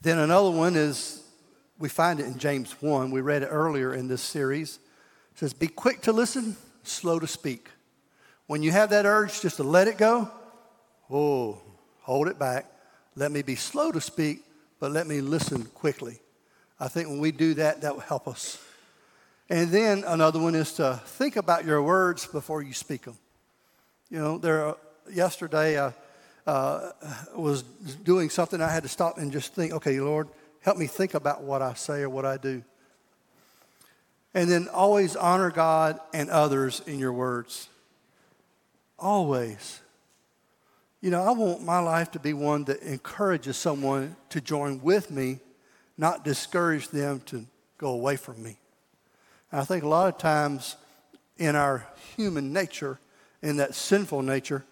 Then 0.01 0.17
another 0.17 0.49
one 0.49 0.75
is 0.75 1.23
we 1.77 1.89
find 1.89 2.19
it 2.19 2.25
in 2.25 2.37
James 2.37 2.71
1. 2.81 3.11
We 3.11 3.21
read 3.21 3.43
it 3.43 3.47
earlier 3.47 3.93
in 3.93 4.07
this 4.07 4.21
series. 4.21 4.79
It 5.33 5.39
says, 5.39 5.53
Be 5.53 5.67
quick 5.67 6.01
to 6.01 6.13
listen, 6.13 6.55
slow 6.83 7.19
to 7.19 7.27
speak. 7.27 7.69
When 8.47 8.63
you 8.63 8.71
have 8.71 8.89
that 8.89 9.05
urge 9.05 9.41
just 9.41 9.57
to 9.57 9.63
let 9.63 9.87
it 9.87 9.97
go, 9.97 10.29
oh, 11.09 11.61
hold 12.01 12.27
it 12.27 12.39
back. 12.39 12.65
Let 13.15 13.31
me 13.31 13.41
be 13.41 13.55
slow 13.55 13.91
to 13.91 14.01
speak, 14.01 14.43
but 14.79 14.91
let 14.91 15.05
me 15.05 15.21
listen 15.21 15.65
quickly. 15.65 16.19
I 16.79 16.87
think 16.87 17.09
when 17.09 17.19
we 17.19 17.31
do 17.31 17.53
that, 17.55 17.81
that 17.81 17.93
will 17.93 18.01
help 18.01 18.27
us. 18.27 18.63
And 19.49 19.71
then 19.71 20.03
another 20.05 20.39
one 20.39 20.53
is 20.53 20.73
to 20.73 21.01
think 21.05 21.35
about 21.35 21.65
your 21.65 21.81
words 21.81 22.27
before 22.27 22.61
you 22.61 22.73
speak 22.73 23.03
them. 23.03 23.17
You 24.09 24.19
know, 24.19 24.37
there. 24.37 24.75
Yesterday, 25.11 25.81
I 25.81 25.93
uh, 26.45 26.91
was 27.35 27.63
doing 27.63 28.29
something. 28.29 28.61
I 28.61 28.71
had 28.71 28.83
to 28.83 28.89
stop 28.89 29.17
and 29.17 29.31
just 29.31 29.55
think. 29.55 29.73
Okay, 29.73 29.99
Lord, 29.99 30.27
help 30.61 30.77
me 30.77 30.85
think 30.85 31.15
about 31.15 31.41
what 31.41 31.63
I 31.63 31.73
say 31.73 32.01
or 32.01 32.09
what 32.09 32.25
I 32.25 32.37
do. 32.37 32.63
And 34.35 34.49
then 34.49 34.67
always 34.67 35.15
honor 35.15 35.49
God 35.49 35.99
and 36.13 36.29
others 36.29 36.83
in 36.85 36.99
your 36.99 37.13
words. 37.13 37.69
Always. 38.99 39.81
You 41.01 41.09
know, 41.09 41.23
I 41.23 41.31
want 41.31 41.63
my 41.63 41.79
life 41.79 42.11
to 42.11 42.19
be 42.19 42.33
one 42.33 42.65
that 42.65 42.81
encourages 42.83 43.57
someone 43.57 44.15
to 44.29 44.41
join 44.41 44.81
with 44.81 45.09
me, 45.09 45.39
not 45.97 46.23
discourage 46.23 46.89
them 46.89 47.21
to 47.27 47.45
go 47.79 47.89
away 47.91 48.17
from 48.17 48.43
me. 48.43 48.57
I 49.51 49.65
think 49.65 49.83
a 49.83 49.87
lot 49.87 50.13
of 50.13 50.19
times 50.19 50.75
in 51.37 51.55
our 51.55 51.87
human 52.15 52.53
nature, 52.53 52.99
in 53.41 53.57
that 53.57 53.73
sinful 53.73 54.21
nature, 54.21 54.63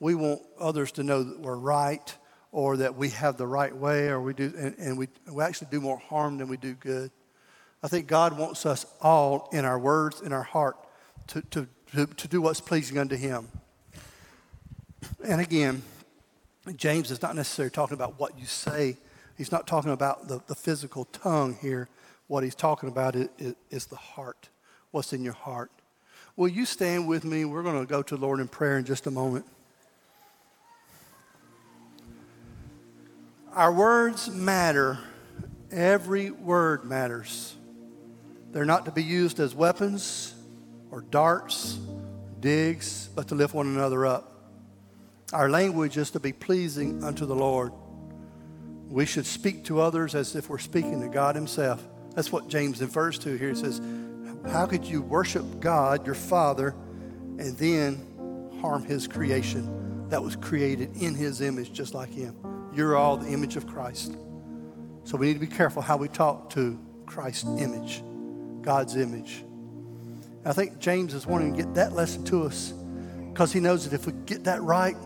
we 0.00 0.14
want 0.14 0.42
others 0.58 0.90
to 0.92 1.04
know 1.04 1.22
that 1.22 1.40
we're 1.40 1.56
right 1.56 2.16
or 2.50 2.76
that 2.78 2.96
we 2.96 3.10
have 3.10 3.36
the 3.36 3.46
right 3.46 3.74
way 3.74 4.08
or 4.08 4.20
we 4.20 4.34
do, 4.34 4.52
and, 4.56 4.74
and 4.78 4.98
we, 4.98 5.08
we 5.30 5.42
actually 5.42 5.68
do 5.70 5.80
more 5.80 5.98
harm 5.98 6.38
than 6.38 6.48
we 6.48 6.56
do 6.56 6.74
good. 6.74 7.10
I 7.82 7.88
think 7.88 8.06
God 8.06 8.36
wants 8.36 8.66
us 8.66 8.86
all 9.00 9.48
in 9.52 9.64
our 9.64 9.78
words, 9.78 10.20
in 10.20 10.32
our 10.32 10.42
heart, 10.42 10.76
to, 11.28 11.42
to, 11.50 11.68
to, 11.92 12.06
to 12.06 12.28
do 12.28 12.40
what's 12.40 12.60
pleasing 12.60 12.98
unto 12.98 13.16
Him. 13.16 13.48
And 15.24 15.40
again, 15.40 15.82
James 16.76 17.10
is 17.10 17.22
not 17.22 17.36
necessarily 17.36 17.70
talking 17.70 17.94
about 17.94 18.18
what 18.18 18.38
you 18.38 18.46
say. 18.46 18.96
He's 19.36 19.52
not 19.52 19.66
talking 19.66 19.92
about 19.92 20.28
the, 20.28 20.40
the 20.46 20.54
physical 20.54 21.04
tongue 21.06 21.56
here. 21.60 21.88
What 22.26 22.42
he's 22.42 22.54
talking 22.54 22.88
about 22.88 23.16
is, 23.16 23.54
is, 23.70 23.86
the 23.86 23.96
heart, 23.96 24.48
what's 24.90 25.12
in 25.12 25.22
your 25.22 25.34
heart. 25.34 25.70
Will 26.36 26.48
you 26.48 26.64
stand 26.64 27.06
with 27.06 27.24
me? 27.24 27.44
We're 27.44 27.62
going 27.62 27.80
to 27.80 27.86
go 27.86 28.02
to 28.02 28.16
the 28.16 28.20
Lord 28.20 28.40
in 28.40 28.48
prayer 28.48 28.78
in 28.78 28.84
just 28.84 29.06
a 29.06 29.10
moment. 29.10 29.44
Our 33.52 33.72
words 33.72 34.30
matter. 34.30 34.98
Every 35.70 36.30
word 36.30 36.84
matters. 36.84 37.54
They're 38.52 38.64
not 38.64 38.84
to 38.86 38.90
be 38.90 39.02
used 39.02 39.38
as 39.38 39.54
weapons 39.54 40.34
or 40.90 41.02
darts, 41.02 41.78
digs, 42.40 43.08
but 43.14 43.28
to 43.28 43.34
lift 43.34 43.54
one 43.54 43.66
another 43.66 44.06
up. 44.06 44.30
Our 45.32 45.50
language 45.50 45.96
is 45.96 46.10
to 46.12 46.20
be 46.20 46.32
pleasing 46.32 47.02
unto 47.02 47.26
the 47.26 47.34
Lord. 47.34 47.72
We 48.88 49.06
should 49.06 49.26
speak 49.26 49.64
to 49.64 49.80
others 49.80 50.14
as 50.14 50.36
if 50.36 50.48
we're 50.48 50.58
speaking 50.58 51.00
to 51.00 51.08
God 51.08 51.34
Himself. 51.34 51.84
That's 52.14 52.30
what 52.30 52.48
James 52.48 52.80
refers 52.80 53.18
to 53.20 53.36
here. 53.36 53.50
He 53.50 53.54
says, 53.54 53.80
How 54.50 54.66
could 54.66 54.84
you 54.84 55.02
worship 55.02 55.60
God, 55.60 56.06
your 56.06 56.14
Father, 56.14 56.74
and 57.38 57.56
then 57.58 58.52
harm 58.60 58.84
His 58.84 59.06
creation 59.08 60.08
that 60.08 60.22
was 60.22 60.36
created 60.36 60.96
in 60.96 61.14
His 61.14 61.40
image 61.40 61.72
just 61.72 61.94
like 61.94 62.12
Him? 62.12 62.36
You're 62.74 62.96
all 62.96 63.16
the 63.16 63.28
image 63.28 63.56
of 63.56 63.66
Christ. 63.66 64.16
So 65.04 65.16
we 65.16 65.26
need 65.26 65.34
to 65.34 65.40
be 65.40 65.46
careful 65.46 65.82
how 65.82 65.96
we 65.96 66.08
talk 66.08 66.50
to 66.50 66.78
Christ's 67.06 67.48
image, 67.60 68.02
God's 68.62 68.96
image. 68.96 69.44
I 70.46 70.52
think 70.52 70.78
James 70.78 71.14
is 71.14 71.26
wanting 71.26 71.54
to 71.54 71.62
get 71.62 71.74
that 71.74 71.92
lesson 71.92 72.24
to 72.24 72.44
us 72.44 72.72
because 73.32 73.52
he 73.52 73.60
knows 73.60 73.88
that 73.88 73.94
if 73.94 74.06
we 74.06 74.12
get 74.26 74.44
that 74.44 74.62
right, 74.62 74.96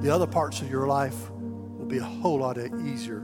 the 0.00 0.10
other 0.10 0.26
parts 0.26 0.60
of 0.60 0.70
your 0.70 0.86
life 0.86 1.30
will 1.30 1.86
be 1.86 1.98
a 1.98 2.04
whole 2.04 2.40
lot 2.40 2.58
easier. 2.58 3.22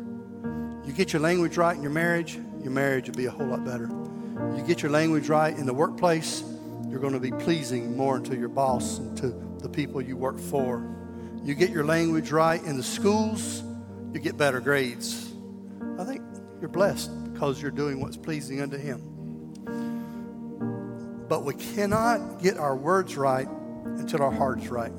You 0.84 0.92
get 0.92 1.12
your 1.12 1.20
language 1.20 1.56
right 1.56 1.76
in 1.76 1.82
your 1.82 1.92
marriage, 1.92 2.38
your 2.66 2.72
marriage 2.72 3.06
will 3.06 3.14
be 3.14 3.26
a 3.26 3.30
whole 3.30 3.46
lot 3.46 3.64
better. 3.64 3.88
You 4.56 4.64
get 4.66 4.82
your 4.82 4.90
language 4.90 5.28
right 5.28 5.56
in 5.56 5.66
the 5.66 5.72
workplace, 5.72 6.42
you're 6.88 6.98
going 6.98 7.12
to 7.12 7.20
be 7.20 7.30
pleasing 7.30 7.96
more 7.96 8.18
to 8.18 8.36
your 8.36 8.48
boss 8.48 8.98
and 8.98 9.16
to 9.18 9.28
the 9.60 9.68
people 9.68 10.02
you 10.02 10.16
work 10.16 10.36
for. 10.36 10.84
You 11.44 11.54
get 11.54 11.70
your 11.70 11.84
language 11.84 12.32
right 12.32 12.60
in 12.60 12.76
the 12.76 12.82
schools, 12.82 13.62
you 14.12 14.18
get 14.18 14.36
better 14.36 14.58
grades. 14.58 15.32
I 15.96 16.02
think 16.02 16.22
you're 16.60 16.68
blessed 16.68 17.32
because 17.32 17.62
you're 17.62 17.70
doing 17.70 18.00
what's 18.00 18.16
pleasing 18.16 18.60
unto 18.60 18.78
Him. 18.78 19.00
But 21.28 21.44
we 21.44 21.54
cannot 21.54 22.42
get 22.42 22.58
our 22.58 22.74
words 22.74 23.16
right 23.16 23.46
until 23.84 24.24
our 24.24 24.32
heart's 24.32 24.66
right. 24.66 24.92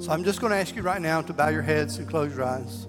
So 0.00 0.10
I'm 0.10 0.24
just 0.24 0.40
going 0.40 0.52
to 0.52 0.56
ask 0.56 0.74
you 0.74 0.80
right 0.80 1.02
now 1.02 1.20
to 1.20 1.34
bow 1.34 1.48
your 1.48 1.60
heads 1.60 1.98
and 1.98 2.08
close 2.08 2.34
your 2.34 2.44
eyes. 2.46 2.86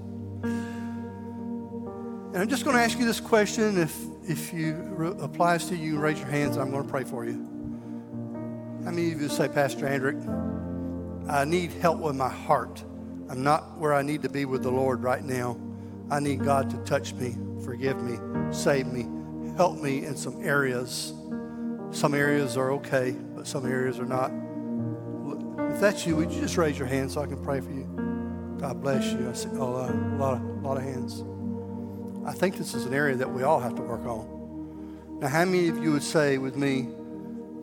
And 2.32 2.38
I'm 2.38 2.48
just 2.48 2.63
going 2.63 2.76
to 2.76 2.82
ask 2.84 3.00
you 3.00 3.06
this 3.06 3.20
question. 3.20 3.80
If, 3.80 3.98
if 4.24 4.54
you 4.54 4.76
re- 4.76 5.15
applies 5.20 5.65
to 5.70 5.76
you, 5.76 5.98
raise 5.98 6.20
your 6.20 6.28
hands. 6.28 6.58
I'm 6.58 6.70
going 6.70 6.84
to 6.84 6.89
pray 6.89 7.04
for 7.04 7.26
you. 7.26 7.34
How 8.86 8.92
many 8.92 9.12
of 9.12 9.20
you 9.20 9.30
say, 9.30 9.48
Pastor 9.48 9.88
Andrick, 9.88 11.28
I 11.28 11.44
need 11.46 11.72
help 11.72 11.98
with 11.98 12.15
my 12.15 12.30
heart. 12.30 12.84
I'm 13.30 13.42
not 13.42 13.80
where 13.80 13.96
I 13.96 14.04
need 14.04 14.22
to 14.22 14.30
be 14.30 14.46
with 14.46 14.62
the 14.62 14.70
Lord 14.70 15.02
right 15.02 15.24
now. 15.24 15.60
I 16.12 16.20
need 16.20 16.44
God 16.44 16.70
to 16.70 16.78
touch 16.78 17.13
me, 17.13 17.36
forgive 17.65 18.00
me, 18.00 18.18
save 18.52 18.86
me, 18.86 19.08
help 19.58 19.82
me 19.82 20.06
in 20.06 20.15
some 20.15 20.44
areas. 20.44 21.13
Some 21.89 22.13
areas 22.13 22.58
are 22.58 22.72
okay, 22.74 23.15
but 23.36 23.48
some 23.48 23.65
areas 23.65 24.00
are 24.00 24.06
not. 24.06 24.32
If 25.74 25.82
that's 25.82 26.06
you, 26.06 26.15
would 26.15 26.32
you 26.32 26.42
just 26.42 26.58
raise 26.58 26.78
your 26.78 26.88
hand 26.88 27.12
so 27.12 27.22
I 27.22 27.26
can 27.26 27.44
pray 27.44 27.60
for 27.60 27.72
you? 27.72 27.86
God 28.60 28.82
bless 28.82 29.12
you. 29.13 29.28
I 29.28 29.34
see 29.34 29.50
oh, 29.54 29.76
uh, 29.78 29.92
a 29.92 30.18
lot 30.18 30.36
of, 30.36 30.42
a 30.42 30.68
lot 30.68 30.78
of 30.78 30.84
hands. 30.84 31.24
I 32.25 32.34
think 32.34 32.58
this 32.58 32.73
is 32.73 32.86
an 32.86 32.93
area 32.93 33.15
that 33.15 33.32
we 33.32 33.43
all 33.43 33.60
have 33.60 33.75
to 33.75 33.82
work 33.82 34.05
on. 34.05 35.19
Now, 35.19 35.27
how 35.27 35.45
many 35.45 35.67
of 35.69 35.77
you 35.77 35.91
would 35.91 36.03
say 36.03 36.38
with 36.38 36.55
me, 36.55 36.88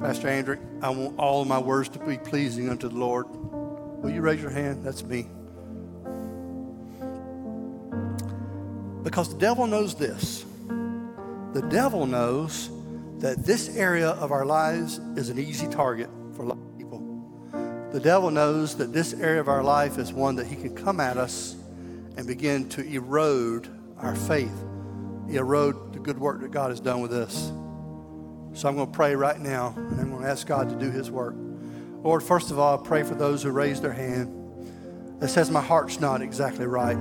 Pastor 0.01 0.29
Andrew, 0.29 0.59
I 0.83 0.91
want 0.91 1.19
all 1.19 1.45
my 1.45 1.59
words 1.59 1.89
to 1.91 1.99
be 1.99 2.19
pleasing 2.19 2.69
unto 2.69 2.89
the 2.89 2.97
Lord? 2.97 3.27
Will 3.31 4.11
you 4.11 4.21
raise 4.21 4.43
your 4.43 4.51
hand? 4.51 4.85
That's 4.85 5.03
me. 5.03 5.27
Because 9.03 9.33
the 9.33 9.39
devil 9.39 9.67
knows 9.67 9.95
this. 9.95 10.45
The 11.55 11.63
devil 11.71 12.07
knows 12.07 12.71
that 13.21 13.45
this 13.47 13.75
area 13.77 14.11
of 14.11 14.33
our 14.33 14.45
lives 14.45 14.99
is 15.17 15.31
an 15.31 15.39
easy 15.39 15.67
target 15.69 16.11
for 16.35 16.43
a 16.43 16.47
lot 16.47 16.59
of 16.59 16.77
people. 16.77 16.99
The 17.93 18.01
devil 18.01 18.31
knows 18.31 18.77
that 18.77 18.93
this 18.93 19.15
area 19.15 19.41
of 19.41 19.49
our 19.49 19.63
life 19.63 19.97
is 19.97 20.13
one 20.13 20.37
that 20.37 20.47
he 20.47 20.57
can 20.57 20.75
come 20.75 21.01
at 21.01 21.17
us 21.17 21.57
and 22.19 22.27
begin 22.27 22.69
to 22.71 22.83
erode 22.83 23.69
our 23.99 24.15
faith, 24.15 24.57
erode 25.29 25.93
the 25.93 25.99
good 25.99 26.19
work 26.19 26.41
that 26.41 26.51
God 26.51 26.71
has 26.71 26.81
done 26.81 27.01
with 27.01 27.13
us. 27.13 27.53
So 28.53 28.69
I'm 28.69 28.77
going 28.77 28.87
to 28.87 28.93
pray 28.93 29.15
right 29.15 29.39
now, 29.39 29.75
and 29.77 30.01
I'm 30.01 30.11
going 30.11 30.23
to 30.23 30.29
ask 30.29 30.47
God 30.47 30.69
to 30.71 30.77
do 30.77 30.91
his 30.91 31.11
work. 31.11 31.35
Lord, 32.03 32.23
first 32.23 32.51
of 32.51 32.59
all, 32.59 32.79
I 32.79 32.87
pray 32.87 33.03
for 33.03 33.15
those 33.15 33.43
who 33.43 33.51
raised 33.51 33.83
their 33.83 33.93
hand 33.93 34.33
that 35.21 35.29
says, 35.29 35.51
My 35.51 35.61
heart's 35.61 36.01
not 36.01 36.23
exactly 36.23 36.67
right. 36.67 36.97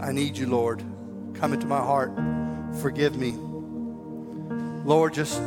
I 0.00 0.12
need 0.12 0.36
you, 0.36 0.46
Lord. 0.46 0.82
Come 1.34 1.52
into 1.52 1.66
my 1.66 1.78
heart. 1.78 2.12
Forgive 2.80 3.16
me. 3.16 3.32
Lord, 4.84 5.14
just 5.14 5.40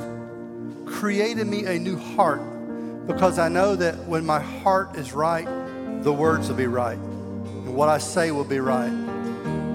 create 0.86 1.38
in 1.38 1.50
me 1.50 1.66
a 1.66 1.80
new 1.80 1.98
heart 1.98 2.42
because 3.08 3.40
I 3.40 3.50
know 3.50 3.76
that 3.76 3.96
when 4.06 4.26
my 4.26 4.40
heart 4.40 4.96
is 4.96 5.14
right, 5.14 5.48
the 6.04 6.14
words 6.14 6.50
will 6.50 6.56
be 6.56 6.68
right. 6.68 6.98
And 6.98 7.76
what 7.76 7.90
I 7.90 7.98
say 7.98 8.32
will 8.32 8.44
be 8.44 8.60
right. 8.60 8.92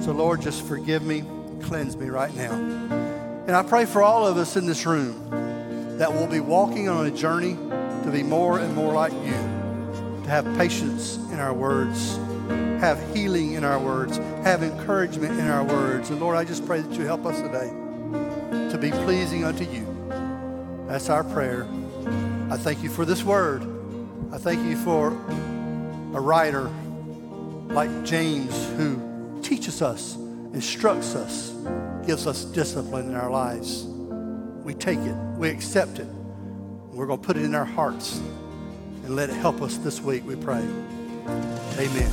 So, 0.03 0.13
Lord, 0.13 0.43
just 0.43 0.63
forgive 0.67 1.03
me, 1.03 1.25
cleanse 1.63 1.97
me 1.97 2.09
right 2.09 2.35
now. 2.35 2.53
And 2.53 3.53
I 3.53 3.63
pray 3.63 3.85
for 3.85 4.03
all 4.03 4.27
of 4.27 4.37
us 4.37 4.57
in 4.57 4.67
this 4.67 4.87
room 4.87 5.97
that 5.99 6.13
we'll 6.13 6.27
be 6.27 6.41
walking 6.41 6.89
on 6.89 7.07
a 7.07 7.11
journey 7.11 7.55
to 7.55 8.11
be 8.13 8.23
more 8.23 8.59
and 8.59 8.75
more 8.75 8.93
like 8.93 9.13
you, 9.13 9.33
to 10.25 10.29
have 10.29 10.45
patience 10.57 11.17
in 11.31 11.39
our 11.39 11.53
words 11.53 12.19
have 12.85 13.17
healing 13.17 13.55
in 13.55 13.65
our 13.65 13.79
words, 13.79 14.19
have 14.45 14.63
encouragement 14.63 15.39
in 15.41 15.49
our 15.49 15.65
words. 15.65 16.11
And 16.11 16.21
Lord, 16.21 16.37
I 16.37 16.45
just 16.45 16.67
pray 16.67 16.83
that 16.83 16.93
you 16.93 17.07
help 17.07 17.25
us 17.25 17.41
today 17.41 17.71
to 18.71 18.79
be 18.79 18.91
pleasing 18.91 19.43
unto 19.43 19.65
you. 19.65 19.87
That's 20.87 21.09
our 21.09 21.25
prayer. 21.25 21.67
I 22.51 22.59
thank 22.59 22.83
you 22.83 22.91
for 22.91 23.07
this 23.07 23.23
word. 23.25 23.63
I 24.33 24.37
thank 24.39 24.63
you 24.67 24.77
for 24.77 25.09
a 25.09 26.21
writer 26.21 26.71
like 27.69 28.05
James 28.05 28.55
who 28.77 28.97
teaches 29.45 29.83
us, 29.83 30.17
instructs 30.55 31.15
us, 31.15 31.51
gives 32.07 32.27
us 32.27 32.47
discipline 32.47 33.11
in 33.11 33.15
our 33.15 33.31
lives. 33.31 33.85
We 34.65 34.73
take 34.75 34.99
it, 34.99 35.15
we 35.37 35.51
accept 35.51 35.99
it. 35.99 36.09
We're 36.91 37.07
going 37.07 37.21
to 37.21 37.27
put 37.27 37.37
it 37.37 37.45
in 37.45 37.55
our 37.55 37.65
hearts 37.65 38.21
and 39.05 39.15
let 39.15 39.31
it 39.31 39.37
help 39.37 39.61
us 39.61 39.77
this 39.77 40.01
week, 40.01 40.27
we 40.27 40.37
pray. 40.37 40.67
Amen. 41.79 42.11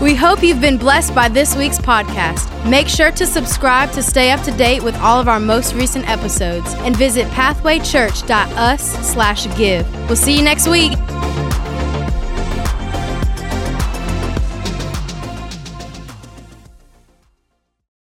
We 0.00 0.14
hope 0.14 0.42
you've 0.42 0.60
been 0.60 0.78
blessed 0.78 1.14
by 1.14 1.28
this 1.28 1.56
week's 1.56 1.78
podcast. 1.78 2.48
Make 2.68 2.88
sure 2.88 3.12
to 3.12 3.24
subscribe 3.26 3.92
to 3.92 4.02
stay 4.02 4.32
up 4.32 4.42
to 4.44 4.50
date 4.52 4.82
with 4.82 4.96
all 4.96 5.20
of 5.20 5.28
our 5.28 5.40
most 5.40 5.74
recent 5.74 6.08
episodes 6.08 6.74
and 6.78 6.96
visit 6.96 7.26
pathwaychurch.us/give. 7.28 10.08
We'll 10.08 10.16
see 10.16 10.36
you 10.36 10.42
next 10.42 10.66
week. 10.68 10.92